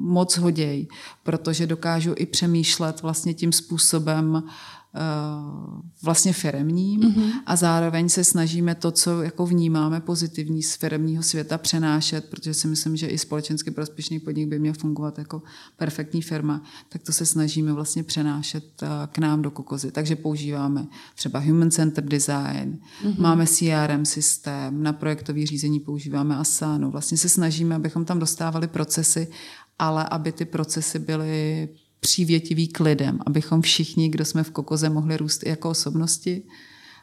moc 0.00 0.36
hodějí, 0.36 0.88
protože 1.22 1.66
dokážu 1.66 2.14
i 2.16 2.26
přemýšlet 2.26 3.02
vlastně 3.02 3.34
tím 3.34 3.52
způsobem, 3.52 4.42
vlastně 6.02 6.32
firemním 6.32 7.00
mm-hmm. 7.00 7.32
a 7.46 7.56
zároveň 7.56 8.08
se 8.08 8.24
snažíme 8.24 8.74
to, 8.74 8.90
co 8.90 9.22
jako 9.22 9.46
vnímáme 9.46 10.00
pozitivní 10.00 10.62
z 10.62 10.74
firemního 10.74 11.22
světa 11.22 11.58
přenášet, 11.58 12.24
protože 12.30 12.54
si 12.54 12.68
myslím, 12.68 12.96
že 12.96 13.06
i 13.06 13.18
společensky 13.18 13.70
prospěšný 13.70 14.20
podnik 14.20 14.48
by 14.48 14.58
měl 14.58 14.74
fungovat 14.74 15.18
jako 15.18 15.42
perfektní 15.76 16.22
firma, 16.22 16.62
tak 16.88 17.02
to 17.02 17.12
se 17.12 17.26
snažíme 17.26 17.72
vlastně 17.72 18.02
přenášet 18.02 18.82
eh, 18.82 18.86
k 19.12 19.18
nám 19.18 19.42
do 19.42 19.50
kokozy. 19.50 19.92
Takže 19.92 20.16
používáme 20.16 20.86
třeba 21.14 21.38
Human 21.38 21.70
Center 21.70 22.04
Design, 22.04 22.78
mm-hmm. 23.04 23.20
máme 23.20 23.46
CRM 23.46 24.04
systém, 24.04 24.82
na 24.82 24.92
projektové 24.92 25.46
řízení 25.46 25.80
používáme 25.80 26.36
Asanu. 26.36 26.90
Vlastně 26.90 27.18
se 27.18 27.28
snažíme, 27.28 27.74
abychom 27.74 28.04
tam 28.04 28.18
dostávali 28.18 28.68
procesy, 28.68 29.28
ale 29.78 30.04
aby 30.04 30.32
ty 30.32 30.44
procesy 30.44 30.98
byly 30.98 31.68
přívětivý 32.00 32.68
k 32.68 32.80
lidem, 32.80 33.18
abychom 33.26 33.62
všichni, 33.62 34.08
kdo 34.08 34.24
jsme 34.24 34.42
v 34.42 34.50
kokoze, 34.50 34.90
mohli 34.90 35.16
růst 35.16 35.42
i 35.42 35.48
jako 35.48 35.70
osobnosti, 35.70 36.42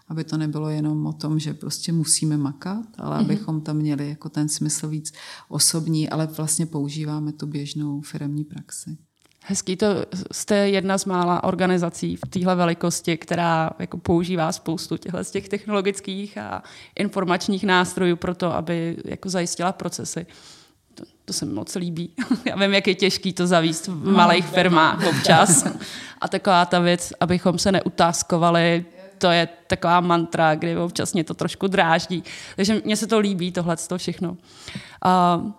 aby 0.07 0.23
to 0.23 0.37
nebylo 0.37 0.69
jenom 0.69 1.05
o 1.05 1.13
tom, 1.13 1.39
že 1.39 1.53
prostě 1.53 1.91
musíme 1.91 2.37
makat, 2.37 2.85
ale 2.97 3.17
mm-hmm. 3.17 3.21
abychom 3.21 3.61
tam 3.61 3.77
měli 3.77 4.09
jako 4.09 4.29
ten 4.29 4.49
smysl 4.49 4.87
víc 4.87 5.13
osobní, 5.49 6.09
ale 6.09 6.27
vlastně 6.27 6.65
používáme 6.65 7.31
tu 7.31 7.47
běžnou 7.47 8.01
firemní 8.01 8.43
praxi. 8.43 8.97
Hezký, 9.47 9.75
to 9.75 9.85
jste 10.31 10.55
jedna 10.69 10.97
z 10.97 11.05
mála 11.05 11.43
organizací 11.43 12.15
v 12.15 12.21
téhle 12.29 12.55
velikosti, 12.55 13.17
která 13.17 13.69
jako 13.79 13.97
používá 13.97 14.51
spoustu 14.51 14.97
těchto 14.97 15.23
z 15.23 15.31
těch 15.31 15.49
technologických 15.49 16.37
a 16.37 16.63
informačních 16.95 17.63
nástrojů 17.63 18.15
pro 18.15 18.35
to, 18.35 18.53
aby 18.53 18.97
jako 19.05 19.29
zajistila 19.29 19.71
procesy. 19.71 20.25
To 21.25 21.33
se 21.33 21.45
mi 21.45 21.53
moc 21.53 21.75
líbí. 21.75 22.09
Já 22.45 22.55
vím, 22.55 22.73
jak 22.73 22.87
je 22.87 22.95
těžký 22.95 23.33
to 23.33 23.47
zavíst 23.47 23.87
v 23.87 24.11
malých 24.11 24.45
firmách 24.45 25.07
občas. 25.07 25.65
A 26.21 26.27
taková 26.27 26.65
ta 26.65 26.79
věc, 26.79 27.13
abychom 27.19 27.59
se 27.59 27.71
neutáskovali, 27.71 28.85
to 29.17 29.31
je 29.31 29.47
taková 29.67 29.99
mantra, 29.99 30.55
kdy 30.55 30.77
občas 30.77 31.13
mě 31.13 31.23
to 31.23 31.33
trošku 31.33 31.67
dráždí. 31.67 32.23
Takže 32.55 32.81
mně 32.85 32.97
se 32.97 33.07
to 33.07 33.19
líbí, 33.19 33.51
tohle 33.51 33.77
to 33.77 33.97
všechno. 33.97 34.29
Uh, 34.31 35.51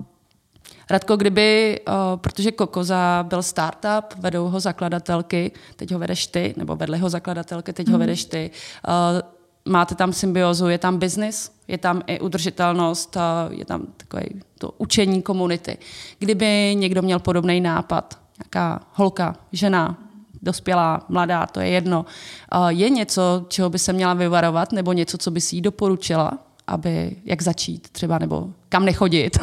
Radko, 0.90 1.16
kdyby, 1.16 1.80
uh, 1.88 1.94
protože 2.16 2.52
Kokoza 2.52 3.24
byl 3.28 3.42
startup, 3.42 4.14
vedou 4.18 4.48
ho 4.48 4.60
zakladatelky, 4.60 5.52
teď 5.76 5.92
ho 5.92 5.98
vedeš 5.98 6.26
ty, 6.26 6.54
nebo 6.56 6.76
vedly 6.76 6.98
ho 6.98 7.10
zakladatelky, 7.10 7.72
teď 7.72 7.86
mm. 7.86 7.92
ho 7.92 7.98
mhm. 7.98 8.06
vedeš 8.06 8.24
ty. 8.24 8.50
Uh, 8.88 9.35
máte 9.66 9.94
tam 9.94 10.12
symbiozu, 10.12 10.68
je 10.68 10.78
tam 10.78 10.98
biznis, 10.98 11.52
je 11.68 11.78
tam 11.78 12.02
i 12.06 12.20
udržitelnost, 12.20 13.16
je 13.50 13.64
tam 13.64 13.82
takové 13.96 14.22
to 14.58 14.70
učení 14.78 15.22
komunity. 15.22 15.78
Kdyby 16.18 16.74
někdo 16.74 17.02
měl 17.02 17.18
podobný 17.18 17.60
nápad, 17.60 18.18
nějaká 18.42 18.80
holka, 18.92 19.36
žena, 19.52 19.98
dospělá, 20.42 21.04
mladá, 21.08 21.46
to 21.46 21.60
je 21.60 21.68
jedno, 21.68 22.06
je 22.68 22.90
něco, 22.90 23.44
čeho 23.48 23.70
by 23.70 23.78
se 23.78 23.92
měla 23.92 24.14
vyvarovat, 24.14 24.72
nebo 24.72 24.92
něco, 24.92 25.18
co 25.18 25.30
by 25.30 25.40
si 25.40 25.56
jí 25.56 25.62
doporučila, 25.62 26.38
aby 26.66 27.16
jak 27.24 27.42
začít 27.42 27.88
třeba, 27.88 28.18
nebo 28.18 28.48
kam 28.68 28.84
nechodit? 28.84 29.38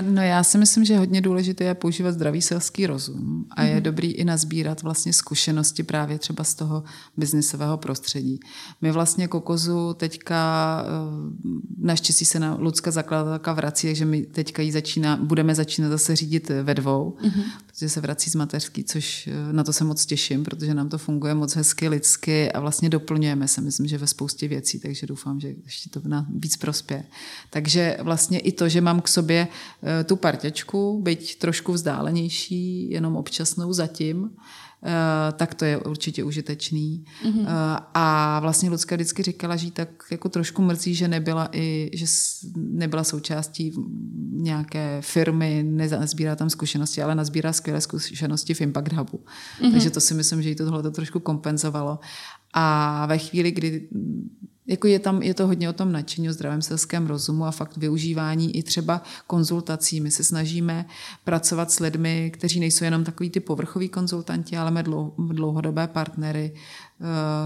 No 0.00 0.22
já 0.22 0.44
si 0.44 0.58
myslím, 0.58 0.84
že 0.84 0.98
hodně 0.98 1.20
důležité 1.20 1.64
je 1.64 1.74
používat 1.74 2.12
zdravý 2.12 2.42
selský 2.42 2.86
rozum 2.86 3.46
a 3.50 3.62
je 3.62 3.76
mm-hmm. 3.76 3.82
dobrý 3.82 4.12
i 4.12 4.24
nazbírat 4.24 4.82
vlastně 4.82 5.12
zkušenosti 5.12 5.82
právě 5.82 6.18
třeba 6.18 6.44
z 6.44 6.54
toho 6.54 6.84
biznisového 7.16 7.76
prostředí. 7.76 8.40
My 8.80 8.92
vlastně 8.92 9.28
Kokozu 9.28 9.94
teďka, 9.94 10.84
eh, 10.84 11.48
naštěstí 11.78 12.24
se 12.24 12.40
na 12.40 12.54
Lucka 12.54 12.90
zakladatelka 12.90 13.52
vrací, 13.52 13.86
takže 13.86 14.04
my 14.04 14.22
teďka 14.22 14.62
ji 14.62 14.72
začíná, 14.72 15.16
budeme 15.16 15.54
začínat 15.54 15.88
zase 15.88 16.16
řídit 16.16 16.50
ve 16.62 16.74
dvou, 16.74 17.16
mm-hmm. 17.22 17.44
protože 17.66 17.88
se 17.88 18.00
vrací 18.00 18.30
z 18.30 18.34
mateřský, 18.34 18.84
což 18.84 19.26
eh, 19.26 19.52
na 19.52 19.64
to 19.64 19.72
se 19.72 19.84
moc 19.84 20.06
těším, 20.06 20.44
protože 20.44 20.74
nám 20.74 20.88
to 20.88 20.98
funguje 20.98 21.34
moc 21.34 21.56
hezky, 21.56 21.88
lidsky 21.88 22.52
a 22.52 22.60
vlastně 22.60 22.88
doplňujeme 22.88 23.48
se, 23.48 23.60
myslím, 23.60 23.86
že 23.86 23.98
ve 23.98 24.06
spoustě 24.06 24.48
věcí, 24.48 24.80
takže 24.80 25.06
doufám, 25.06 25.40
že 25.40 25.48
ještě 25.64 25.90
to 25.90 26.00
na 26.08 26.26
víc 26.30 26.56
prospěje. 26.56 27.04
Takže 27.50 27.96
vlastně 28.02 28.38
i 28.38 28.52
to, 28.52 28.68
že 28.68 28.80
mám 28.80 29.00
k 29.00 29.08
sobě 29.08 29.48
tu 30.04 30.16
parťačku, 30.16 31.02
byť 31.02 31.38
trošku 31.38 31.72
vzdálenější, 31.72 32.90
jenom 32.90 33.16
občasnou 33.16 33.72
zatím, 33.72 34.30
eh, 34.30 35.32
tak 35.32 35.54
to 35.54 35.64
je 35.64 35.78
určitě 35.78 36.24
užitečný. 36.24 37.04
Mm-hmm. 37.24 37.46
A 37.94 38.40
vlastně 38.40 38.70
Lucka 38.70 38.94
vždycky 38.94 39.22
říkala, 39.22 39.56
že 39.56 39.70
tak 39.72 39.88
jako 40.10 40.28
trošku 40.28 40.62
mrzí, 40.62 40.94
že 40.94 41.08
nebyla 41.08 41.48
i, 41.52 41.90
že 41.94 42.06
nebyla 42.56 43.04
součástí 43.04 43.72
nějaké 44.32 44.98
firmy, 45.00 45.62
nezbírá 45.66 46.36
tam 46.36 46.50
zkušenosti, 46.50 47.02
ale 47.02 47.14
nazbírá 47.14 47.52
skvělé 47.52 47.80
zkušenosti 47.80 48.54
v 48.54 48.60
Impact 48.60 48.92
Hubu. 48.92 49.18
Mm-hmm. 49.18 49.72
Takže 49.72 49.90
to 49.90 50.00
si 50.00 50.14
myslím, 50.14 50.42
že 50.42 50.48
jí 50.48 50.54
to 50.54 50.64
tohle 50.64 50.82
to 50.82 50.90
trošku 50.90 51.20
kompenzovalo. 51.20 51.98
A 52.54 53.06
ve 53.06 53.18
chvíli, 53.18 53.50
kdy 53.50 53.88
jako 54.68 54.86
je, 54.86 54.98
tam, 54.98 55.22
je 55.22 55.34
to 55.34 55.46
hodně 55.46 55.68
o 55.68 55.72
tom 55.72 55.92
nadšení, 55.92 56.28
o 56.28 56.32
zdravém 56.32 56.62
selském 56.62 57.06
rozumu 57.06 57.44
a 57.44 57.50
fakt 57.50 57.76
využívání 57.76 58.56
i 58.56 58.62
třeba 58.62 59.02
konzultací. 59.26 60.00
My 60.00 60.10
se 60.10 60.24
snažíme 60.24 60.86
pracovat 61.24 61.70
s 61.70 61.80
lidmi, 61.80 62.30
kteří 62.34 62.60
nejsou 62.60 62.84
jenom 62.84 63.04
takový 63.04 63.30
ty 63.30 63.40
povrchoví 63.40 63.88
konzultanti, 63.88 64.56
ale 64.56 64.70
máme 64.70 64.84
dlouhodobé 65.18 65.86
partnery, 65.86 66.54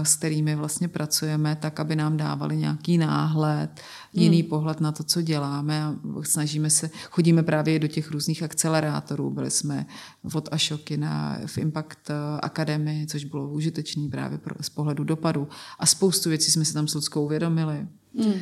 s 0.03 0.15
kterými 0.15 0.55
vlastně 0.55 0.87
pracujeme, 0.87 1.55
tak 1.55 1.79
aby 1.79 1.95
nám 1.95 2.17
dávali 2.17 2.57
nějaký 2.57 2.97
náhled, 2.97 3.81
jiný 4.13 4.39
hmm. 4.39 4.49
pohled 4.49 4.81
na 4.81 4.91
to, 4.91 5.03
co 5.03 5.21
děláme 5.21 5.83
a 5.83 5.95
snažíme 6.23 6.69
se, 6.69 6.89
chodíme 7.09 7.43
právě 7.43 7.79
do 7.79 7.87
těch 7.87 8.11
různých 8.11 8.43
akcelerátorů, 8.43 9.29
byli 9.29 9.51
jsme 9.51 9.85
od 10.33 10.49
Ašoky 10.51 10.97
na, 10.97 11.37
v 11.45 11.57
Impact 11.57 12.11
Academy, 12.41 13.05
což 13.09 13.25
bylo 13.25 13.49
užitečný 13.49 14.09
právě 14.09 14.37
pro, 14.37 14.55
z 14.61 14.69
pohledu 14.69 15.03
dopadu 15.03 15.47
a 15.79 15.85
spoustu 15.85 16.29
věcí 16.29 16.51
jsme 16.51 16.65
se 16.65 16.73
tam 16.73 16.87
s 16.87 16.95
Ludskou 16.95 17.25
uvědomili. 17.25 17.87
Mm. 18.13 18.25
Uh, 18.25 18.33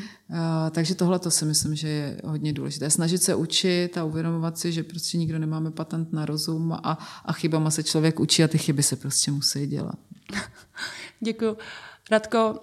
takže 0.71 0.95
tohle 0.95 1.19
to 1.19 1.31
si 1.31 1.45
myslím, 1.45 1.75
že 1.75 1.87
je 1.87 2.21
hodně 2.23 2.53
důležité. 2.53 2.89
Snažit 2.89 3.23
se 3.23 3.35
učit 3.35 3.97
a 3.97 4.03
uvědomovat 4.03 4.57
si, 4.57 4.71
že 4.71 4.83
prostě 4.83 5.17
nikdo 5.17 5.39
nemáme 5.39 5.71
patent 5.71 6.13
na 6.13 6.25
rozum 6.25 6.73
a, 6.73 6.97
a 7.25 7.33
chybama 7.33 7.71
se 7.71 7.83
člověk 7.83 8.19
učí 8.19 8.43
a 8.43 8.47
ty 8.47 8.57
chyby 8.57 8.83
se 8.83 8.95
prostě 8.95 9.31
musí 9.31 9.67
dělat. 9.67 9.95
Děkuji. 11.23 11.57
Radko, 12.11 12.59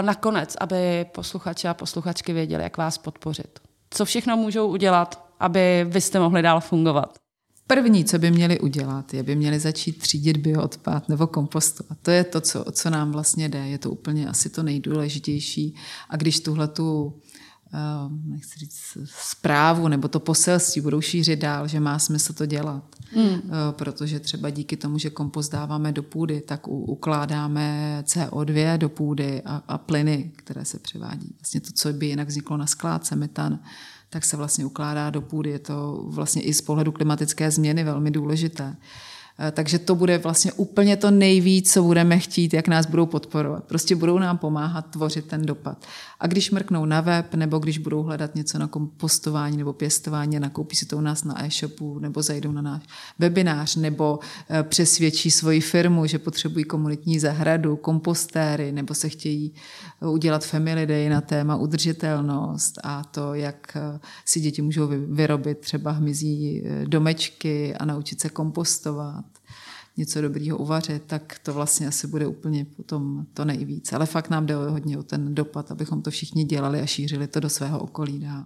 nakonec, 0.00 0.56
aby 0.60 1.06
posluchači 1.14 1.68
a 1.68 1.74
posluchačky 1.74 2.32
věděli, 2.32 2.62
jak 2.62 2.76
vás 2.76 2.98
podpořit. 2.98 3.58
Co 3.90 4.04
všechno 4.04 4.36
můžou 4.36 4.68
udělat, 4.68 5.26
aby 5.40 5.86
vy 5.88 6.00
jste 6.00 6.18
mohli 6.18 6.42
dál 6.42 6.60
fungovat? 6.60 7.18
První, 7.66 8.04
co 8.04 8.18
by 8.18 8.30
měli 8.30 8.60
udělat, 8.60 9.14
je, 9.14 9.22
by 9.22 9.36
měli 9.36 9.58
začít 9.58 9.98
třídit 9.98 10.36
bioodpad 10.36 11.08
nebo 11.08 11.26
kompostovat. 11.26 11.98
To 12.02 12.10
je 12.10 12.24
to, 12.24 12.40
co, 12.40 12.64
co 12.72 12.90
nám 12.90 13.12
vlastně 13.12 13.48
jde. 13.48 13.58
Je 13.58 13.78
to 13.78 13.90
úplně 13.90 14.28
asi 14.28 14.50
to 14.50 14.62
nejdůležitější. 14.62 15.74
A 16.10 16.16
když 16.16 16.40
tuhle 16.40 16.68
tu 16.68 17.20
nechci 18.24 18.58
říct, 18.58 18.98
zprávu 19.04 19.88
nebo 19.88 20.08
to 20.08 20.20
poselství 20.20 20.80
budou 20.80 21.00
šířit 21.00 21.38
dál, 21.40 21.68
že 21.68 21.80
má 21.80 21.98
smysl 21.98 22.32
to 22.32 22.46
dělat. 22.46 22.82
Hmm. 23.14 23.28
Uh, 23.28 23.40
protože 23.70 24.20
třeba 24.20 24.50
díky 24.50 24.76
tomu, 24.76 24.98
že 24.98 25.10
kompost 25.10 25.52
dáváme 25.52 25.92
do 25.92 26.02
půdy, 26.02 26.40
tak 26.40 26.68
ukládáme 26.68 27.98
CO2 28.06 28.78
do 28.78 28.88
půdy 28.88 29.42
a, 29.44 29.62
a 29.68 29.78
plyny, 29.78 30.32
které 30.36 30.64
se 30.64 30.78
převádí. 30.78 31.34
Vlastně 31.40 31.60
to, 31.60 31.70
co 31.74 31.92
by 31.92 32.06
jinak 32.06 32.28
vzniklo 32.28 32.56
na 32.56 32.66
skládce, 32.66 33.16
metan, 33.16 33.58
tak 34.10 34.24
se 34.24 34.36
vlastně 34.36 34.64
ukládá 34.64 35.10
do 35.10 35.20
půdy. 35.20 35.50
Je 35.50 35.58
to 35.58 36.04
vlastně 36.06 36.42
i 36.42 36.54
z 36.54 36.60
pohledu 36.60 36.92
klimatické 36.92 37.50
změny 37.50 37.84
velmi 37.84 38.10
důležité. 38.10 38.76
Eh, 38.76 39.15
takže 39.52 39.78
to 39.78 39.94
bude 39.94 40.18
vlastně 40.18 40.52
úplně 40.52 40.96
to 40.96 41.10
nejvíc, 41.10 41.72
co 41.72 41.82
budeme 41.82 42.18
chtít, 42.18 42.54
jak 42.54 42.68
nás 42.68 42.86
budou 42.86 43.06
podporovat. 43.06 43.64
Prostě 43.64 43.96
budou 43.96 44.18
nám 44.18 44.38
pomáhat 44.38 44.86
tvořit 44.86 45.26
ten 45.26 45.46
dopad. 45.46 45.86
A 46.20 46.26
když 46.26 46.50
mrknou 46.50 46.84
na 46.84 47.00
web, 47.00 47.34
nebo 47.34 47.58
když 47.58 47.78
budou 47.78 48.02
hledat 48.02 48.34
něco 48.34 48.58
na 48.58 48.66
kompostování 48.66 49.56
nebo 49.56 49.72
pěstování, 49.72 50.40
nakoupí 50.40 50.76
si 50.76 50.86
to 50.86 50.96
u 50.96 51.00
nás 51.00 51.24
na 51.24 51.44
e-shopu, 51.44 51.98
nebo 51.98 52.22
zajdou 52.22 52.52
na 52.52 52.62
náš 52.62 52.82
webinář, 53.18 53.76
nebo 53.76 54.18
eh, 54.50 54.62
přesvědčí 54.62 55.30
svoji 55.30 55.60
firmu, 55.60 56.06
že 56.06 56.18
potřebují 56.18 56.64
komunitní 56.64 57.18
zahradu, 57.18 57.76
kompostéry, 57.76 58.72
nebo 58.72 58.94
se 58.94 59.08
chtějí 59.08 59.54
eh, 60.02 60.08
udělat 60.08 60.44
family 60.44 60.86
day 60.86 61.08
na 61.08 61.20
téma 61.20 61.56
udržitelnost 61.56 62.78
a 62.84 63.04
to, 63.04 63.34
jak 63.34 63.76
si 64.24 64.40
děti 64.40 64.62
můžou 64.62 64.88
vyrobit 65.08 65.58
třeba 65.58 65.90
hmyzí 65.90 66.62
domečky 66.84 67.74
a 67.74 67.84
naučit 67.84 68.20
se 68.20 68.28
kompostovat 68.28 69.25
něco 69.96 70.20
dobrýho 70.20 70.58
uvařit, 70.58 71.02
tak 71.06 71.38
to 71.42 71.54
vlastně 71.54 71.86
asi 71.88 72.06
bude 72.06 72.26
úplně 72.26 72.64
potom 72.64 73.26
to 73.34 73.44
nejvíc. 73.44 73.92
Ale 73.92 74.06
fakt 74.06 74.30
nám 74.30 74.46
jde 74.46 74.54
hodně 74.54 74.98
o 74.98 75.02
ten 75.02 75.34
dopad, 75.34 75.70
abychom 75.70 76.02
to 76.02 76.10
všichni 76.10 76.44
dělali 76.44 76.80
a 76.80 76.86
šířili 76.86 77.26
to 77.26 77.40
do 77.40 77.48
svého 77.48 77.78
okolí 77.78 78.18
dál. 78.18 78.44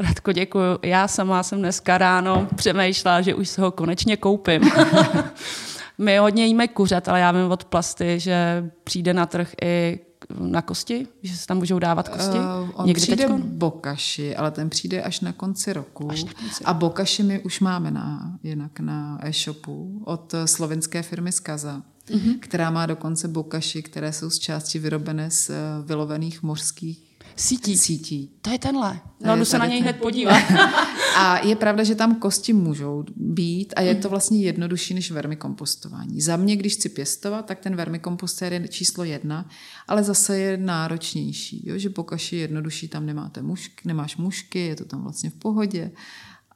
Radko, 0.00 0.32
děkuji. 0.32 0.78
Já 0.82 1.08
sama 1.08 1.42
jsem 1.42 1.58
dneska 1.58 1.98
ráno 1.98 2.48
přemýšlela, 2.54 3.20
že 3.20 3.34
už 3.34 3.48
se 3.48 3.60
ho 3.60 3.70
konečně 3.70 4.16
koupím. 4.16 4.62
My 5.98 6.18
hodně 6.18 6.46
jíme 6.46 6.68
kuřat, 6.68 7.08
ale 7.08 7.20
já 7.20 7.32
vím 7.32 7.50
od 7.50 7.64
plasty, 7.64 8.20
že 8.20 8.70
přijde 8.84 9.14
na 9.14 9.26
trh 9.26 9.52
i 9.62 10.00
na 10.38 10.62
kosti? 10.62 11.06
Že 11.22 11.36
se 11.36 11.46
tam 11.46 11.56
můžou 11.56 11.78
dávat 11.78 12.08
kosti? 12.08 12.38
Uh, 12.38 12.70
on 12.74 12.86
Někdy 12.86 13.00
přijde 13.00 13.26
teďko? 13.26 13.38
bokaši, 13.38 14.36
ale 14.36 14.50
ten 14.50 14.70
přijde 14.70 15.02
až 15.02 15.20
na 15.20 15.32
konci 15.32 15.72
roku. 15.72 16.10
Až 16.10 16.24
na 16.24 16.32
konci. 16.32 16.64
A 16.64 16.74
bokaši 16.74 17.22
my 17.22 17.40
už 17.40 17.60
máme 17.60 17.90
na, 17.90 18.38
jinak 18.42 18.80
na 18.80 19.18
e-shopu 19.22 20.02
od 20.04 20.34
slovenské 20.44 21.02
firmy 21.02 21.32
Skaza, 21.32 21.82
uh-huh. 22.10 22.38
která 22.40 22.70
má 22.70 22.86
dokonce 22.86 23.28
bokaši, 23.28 23.82
které 23.82 24.12
jsou 24.12 24.30
z 24.30 24.38
části 24.38 24.78
vyrobené 24.78 25.30
z 25.30 25.50
eh, 25.50 25.54
vylovených 25.84 26.42
mořských 26.42 27.07
Sítí. 27.38 27.78
Sítí. 27.78 28.30
To 28.42 28.50
je 28.50 28.58
tenhle. 28.58 29.00
No, 29.20 29.36
jdu 29.36 29.44
se 29.44 29.58
na 29.58 29.66
něj 29.66 29.80
hned 29.80 29.96
podívat. 29.96 30.42
a 31.16 31.38
je 31.38 31.56
pravda, 31.56 31.84
že 31.84 31.94
tam 31.94 32.14
kosti 32.14 32.52
můžou 32.52 33.04
být 33.16 33.74
a 33.76 33.80
je 33.80 33.94
to 33.94 34.08
vlastně 34.08 34.40
jednodušší 34.40 34.94
než 34.94 35.10
vermikompostování. 35.10 36.20
Za 36.20 36.36
mě, 36.36 36.56
když 36.56 36.74
chci 36.74 36.88
pěstovat, 36.88 37.46
tak 37.46 37.58
ten 37.58 37.76
vermikompostér 37.76 38.52
je 38.52 38.68
číslo 38.68 39.04
jedna, 39.04 39.48
ale 39.88 40.02
zase 40.02 40.38
je 40.38 40.56
náročnější. 40.56 41.62
Jo? 41.68 41.78
Že 41.78 41.90
po 41.90 42.02
kaši 42.02 42.36
je 42.36 42.42
jednodušší, 42.42 42.88
tam 42.88 43.06
nemáte 43.06 43.42
mušky, 43.42 43.82
nemáš 43.84 44.16
mušky, 44.16 44.58
je 44.58 44.76
to 44.76 44.84
tam 44.84 45.02
vlastně 45.02 45.30
v 45.30 45.34
pohodě. 45.34 45.90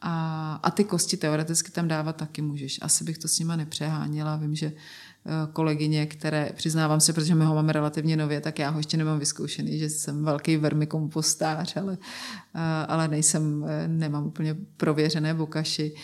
A, 0.01 0.55
a 0.63 0.71
ty 0.71 0.85
kosti 0.85 1.17
teoreticky 1.17 1.71
tam 1.71 1.89
dávat 1.89 2.17
taky 2.17 2.43
můžeš. 2.43 2.79
Asi 2.83 3.05
bych 3.05 3.19
to 3.19 3.29
s 3.29 3.39
nima 3.39 3.57
nepřeháněla. 3.57 4.37
Vím, 4.37 4.55
že 4.55 4.73
kolegyně, 5.53 6.07
které 6.07 6.51
přiznávám 6.55 7.01
se, 7.01 7.13
protože 7.13 7.35
my 7.35 7.45
ho 7.45 7.55
máme 7.55 7.73
relativně 7.73 8.17
nově, 8.17 8.41
tak 8.41 8.59
já 8.59 8.71
ho 8.71 8.79
ještě 8.79 8.97
nemám 8.97 9.19
vyzkoušený, 9.19 9.79
že 9.79 9.91
jsem 9.91 10.25
velký 10.25 10.57
vermikompostář, 10.57 11.77
ale, 11.77 11.99
eh, 12.55 12.87
ale 12.89 13.09
nejsem, 13.09 13.65
eh, 13.69 13.89
nemám 13.89 14.27
úplně 14.27 14.57
prověřené 14.77 15.35
bokaši, 15.35 15.95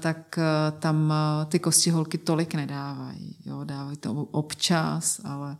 tak 0.00 0.38
tam 0.78 1.12
ty 1.48 1.58
kosti 1.58 1.90
holky 1.90 2.18
tolik 2.18 2.54
nedávají. 2.54 3.36
Jo, 3.46 3.64
dávají 3.64 3.96
to 3.96 4.12
občas, 4.12 5.20
ale 5.24 5.56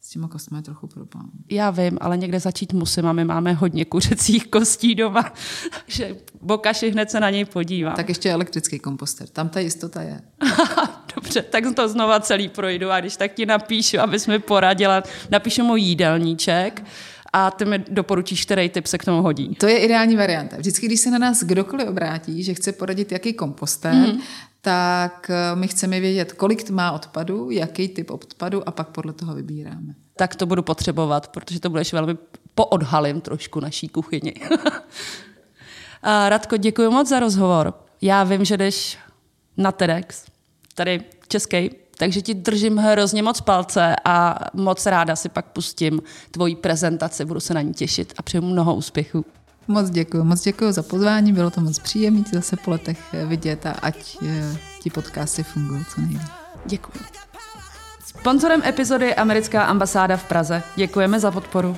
s 0.00 0.08
těma 0.08 0.28
kostmi 0.28 0.58
je 0.58 0.62
trochu 0.62 0.86
problém. 0.86 1.30
Já 1.50 1.70
vím, 1.70 1.98
ale 2.00 2.16
někde 2.16 2.40
začít 2.40 2.72
musím 2.72 3.06
a 3.06 3.12
my 3.12 3.24
máme 3.24 3.52
hodně 3.52 3.84
kuřecích 3.84 4.46
kostí 4.50 4.94
doma, 4.94 5.32
že 5.86 6.16
bokaši 6.42 6.90
hned 6.90 7.10
se 7.10 7.20
na 7.20 7.30
něj 7.30 7.44
podívám. 7.44 7.96
Tak 7.96 8.08
ještě 8.08 8.32
elektrický 8.32 8.78
komposter, 8.78 9.28
tam 9.28 9.48
ta 9.48 9.60
jistota 9.60 10.02
je. 10.02 10.20
Dobře, 11.34 11.50
tak 11.50 11.64
to 11.76 11.88
znova 11.88 12.20
celý 12.20 12.48
projdu 12.48 12.90
a 12.90 13.00
když 13.00 13.16
tak 13.16 13.32
ti 13.32 13.46
napíšu, 13.46 14.00
abys 14.00 14.26
mi 14.26 14.38
poradila, 14.38 15.02
napíšu 15.30 15.64
můj 15.64 15.80
jídelníček 15.80 16.82
a 17.32 17.50
ty 17.50 17.64
mi 17.64 17.78
doporučíš, 17.78 18.44
který 18.44 18.68
typ 18.68 18.86
se 18.86 18.98
k 18.98 19.04
tomu 19.04 19.22
hodí. 19.22 19.54
To 19.54 19.66
je 19.66 19.78
ideální 19.78 20.16
varianta. 20.16 20.56
Vždycky, 20.56 20.86
když 20.86 21.00
se 21.00 21.10
na 21.10 21.18
nás 21.18 21.42
kdokoliv 21.42 21.88
obrátí, 21.88 22.42
že 22.42 22.54
chce 22.54 22.72
poradit, 22.72 23.12
jaký 23.12 23.32
kompostér, 23.32 23.94
mm. 23.94 24.20
tak 24.60 25.30
eh, 25.30 25.56
my 25.56 25.68
chceme 25.68 26.00
vědět, 26.00 26.32
kolik 26.32 26.70
má 26.70 26.92
odpadu, 26.92 27.50
jaký 27.50 27.88
typ 27.88 28.10
odpadu 28.10 28.68
a 28.68 28.70
pak 28.72 28.88
podle 28.88 29.12
toho 29.12 29.34
vybíráme. 29.34 29.94
Tak 30.16 30.36
to 30.36 30.46
budu 30.46 30.62
potřebovat, 30.62 31.28
protože 31.28 31.60
to 31.60 31.70
budeš 31.70 31.92
velmi 31.92 32.16
poodhalím 32.54 33.20
trošku 33.20 33.60
naší 33.60 33.88
kuchyni. 33.88 34.34
Radko, 36.28 36.56
děkuji 36.56 36.90
moc 36.90 37.08
za 37.08 37.20
rozhovor. 37.20 37.74
Já 38.02 38.24
vím, 38.24 38.44
že 38.44 38.56
jdeš 38.56 38.98
na 39.56 39.72
TEDx, 39.72 40.24
tady 40.74 41.00
český, 41.30 41.70
takže 41.96 42.22
ti 42.22 42.34
držím 42.34 42.76
hrozně 42.76 43.22
moc 43.22 43.40
palce 43.40 43.96
a 44.04 44.38
moc 44.54 44.86
ráda 44.86 45.16
si 45.16 45.28
pak 45.28 45.46
pustím 45.46 46.02
tvoji 46.30 46.56
prezentaci, 46.56 47.24
budu 47.24 47.40
se 47.40 47.54
na 47.54 47.60
ní 47.60 47.74
těšit 47.74 48.14
a 48.16 48.22
přeju 48.22 48.44
mnoho 48.44 48.74
úspěchů. 48.74 49.24
Moc 49.68 49.90
děkuji, 49.90 50.24
moc 50.24 50.40
děkuji 50.40 50.72
za 50.72 50.82
pozvání, 50.82 51.32
bylo 51.32 51.50
to 51.50 51.60
moc 51.60 51.78
příjemné 51.78 52.24
zase 52.32 52.56
po 52.56 52.70
letech 52.70 52.98
vidět 53.26 53.66
a 53.66 53.70
ať 53.70 54.16
eh, 54.26 54.56
ti 54.82 54.90
podcasty 54.90 55.42
fungují 55.42 55.84
co 55.94 56.00
nejvíc. 56.00 56.22
Děkuji. 56.66 56.98
Sponzorem 58.04 58.62
epizody 58.64 59.06
je 59.06 59.14
americká 59.14 59.64
ambasáda 59.64 60.16
v 60.16 60.24
Praze. 60.24 60.62
Děkujeme 60.76 61.20
za 61.20 61.30
podporu. 61.30 61.76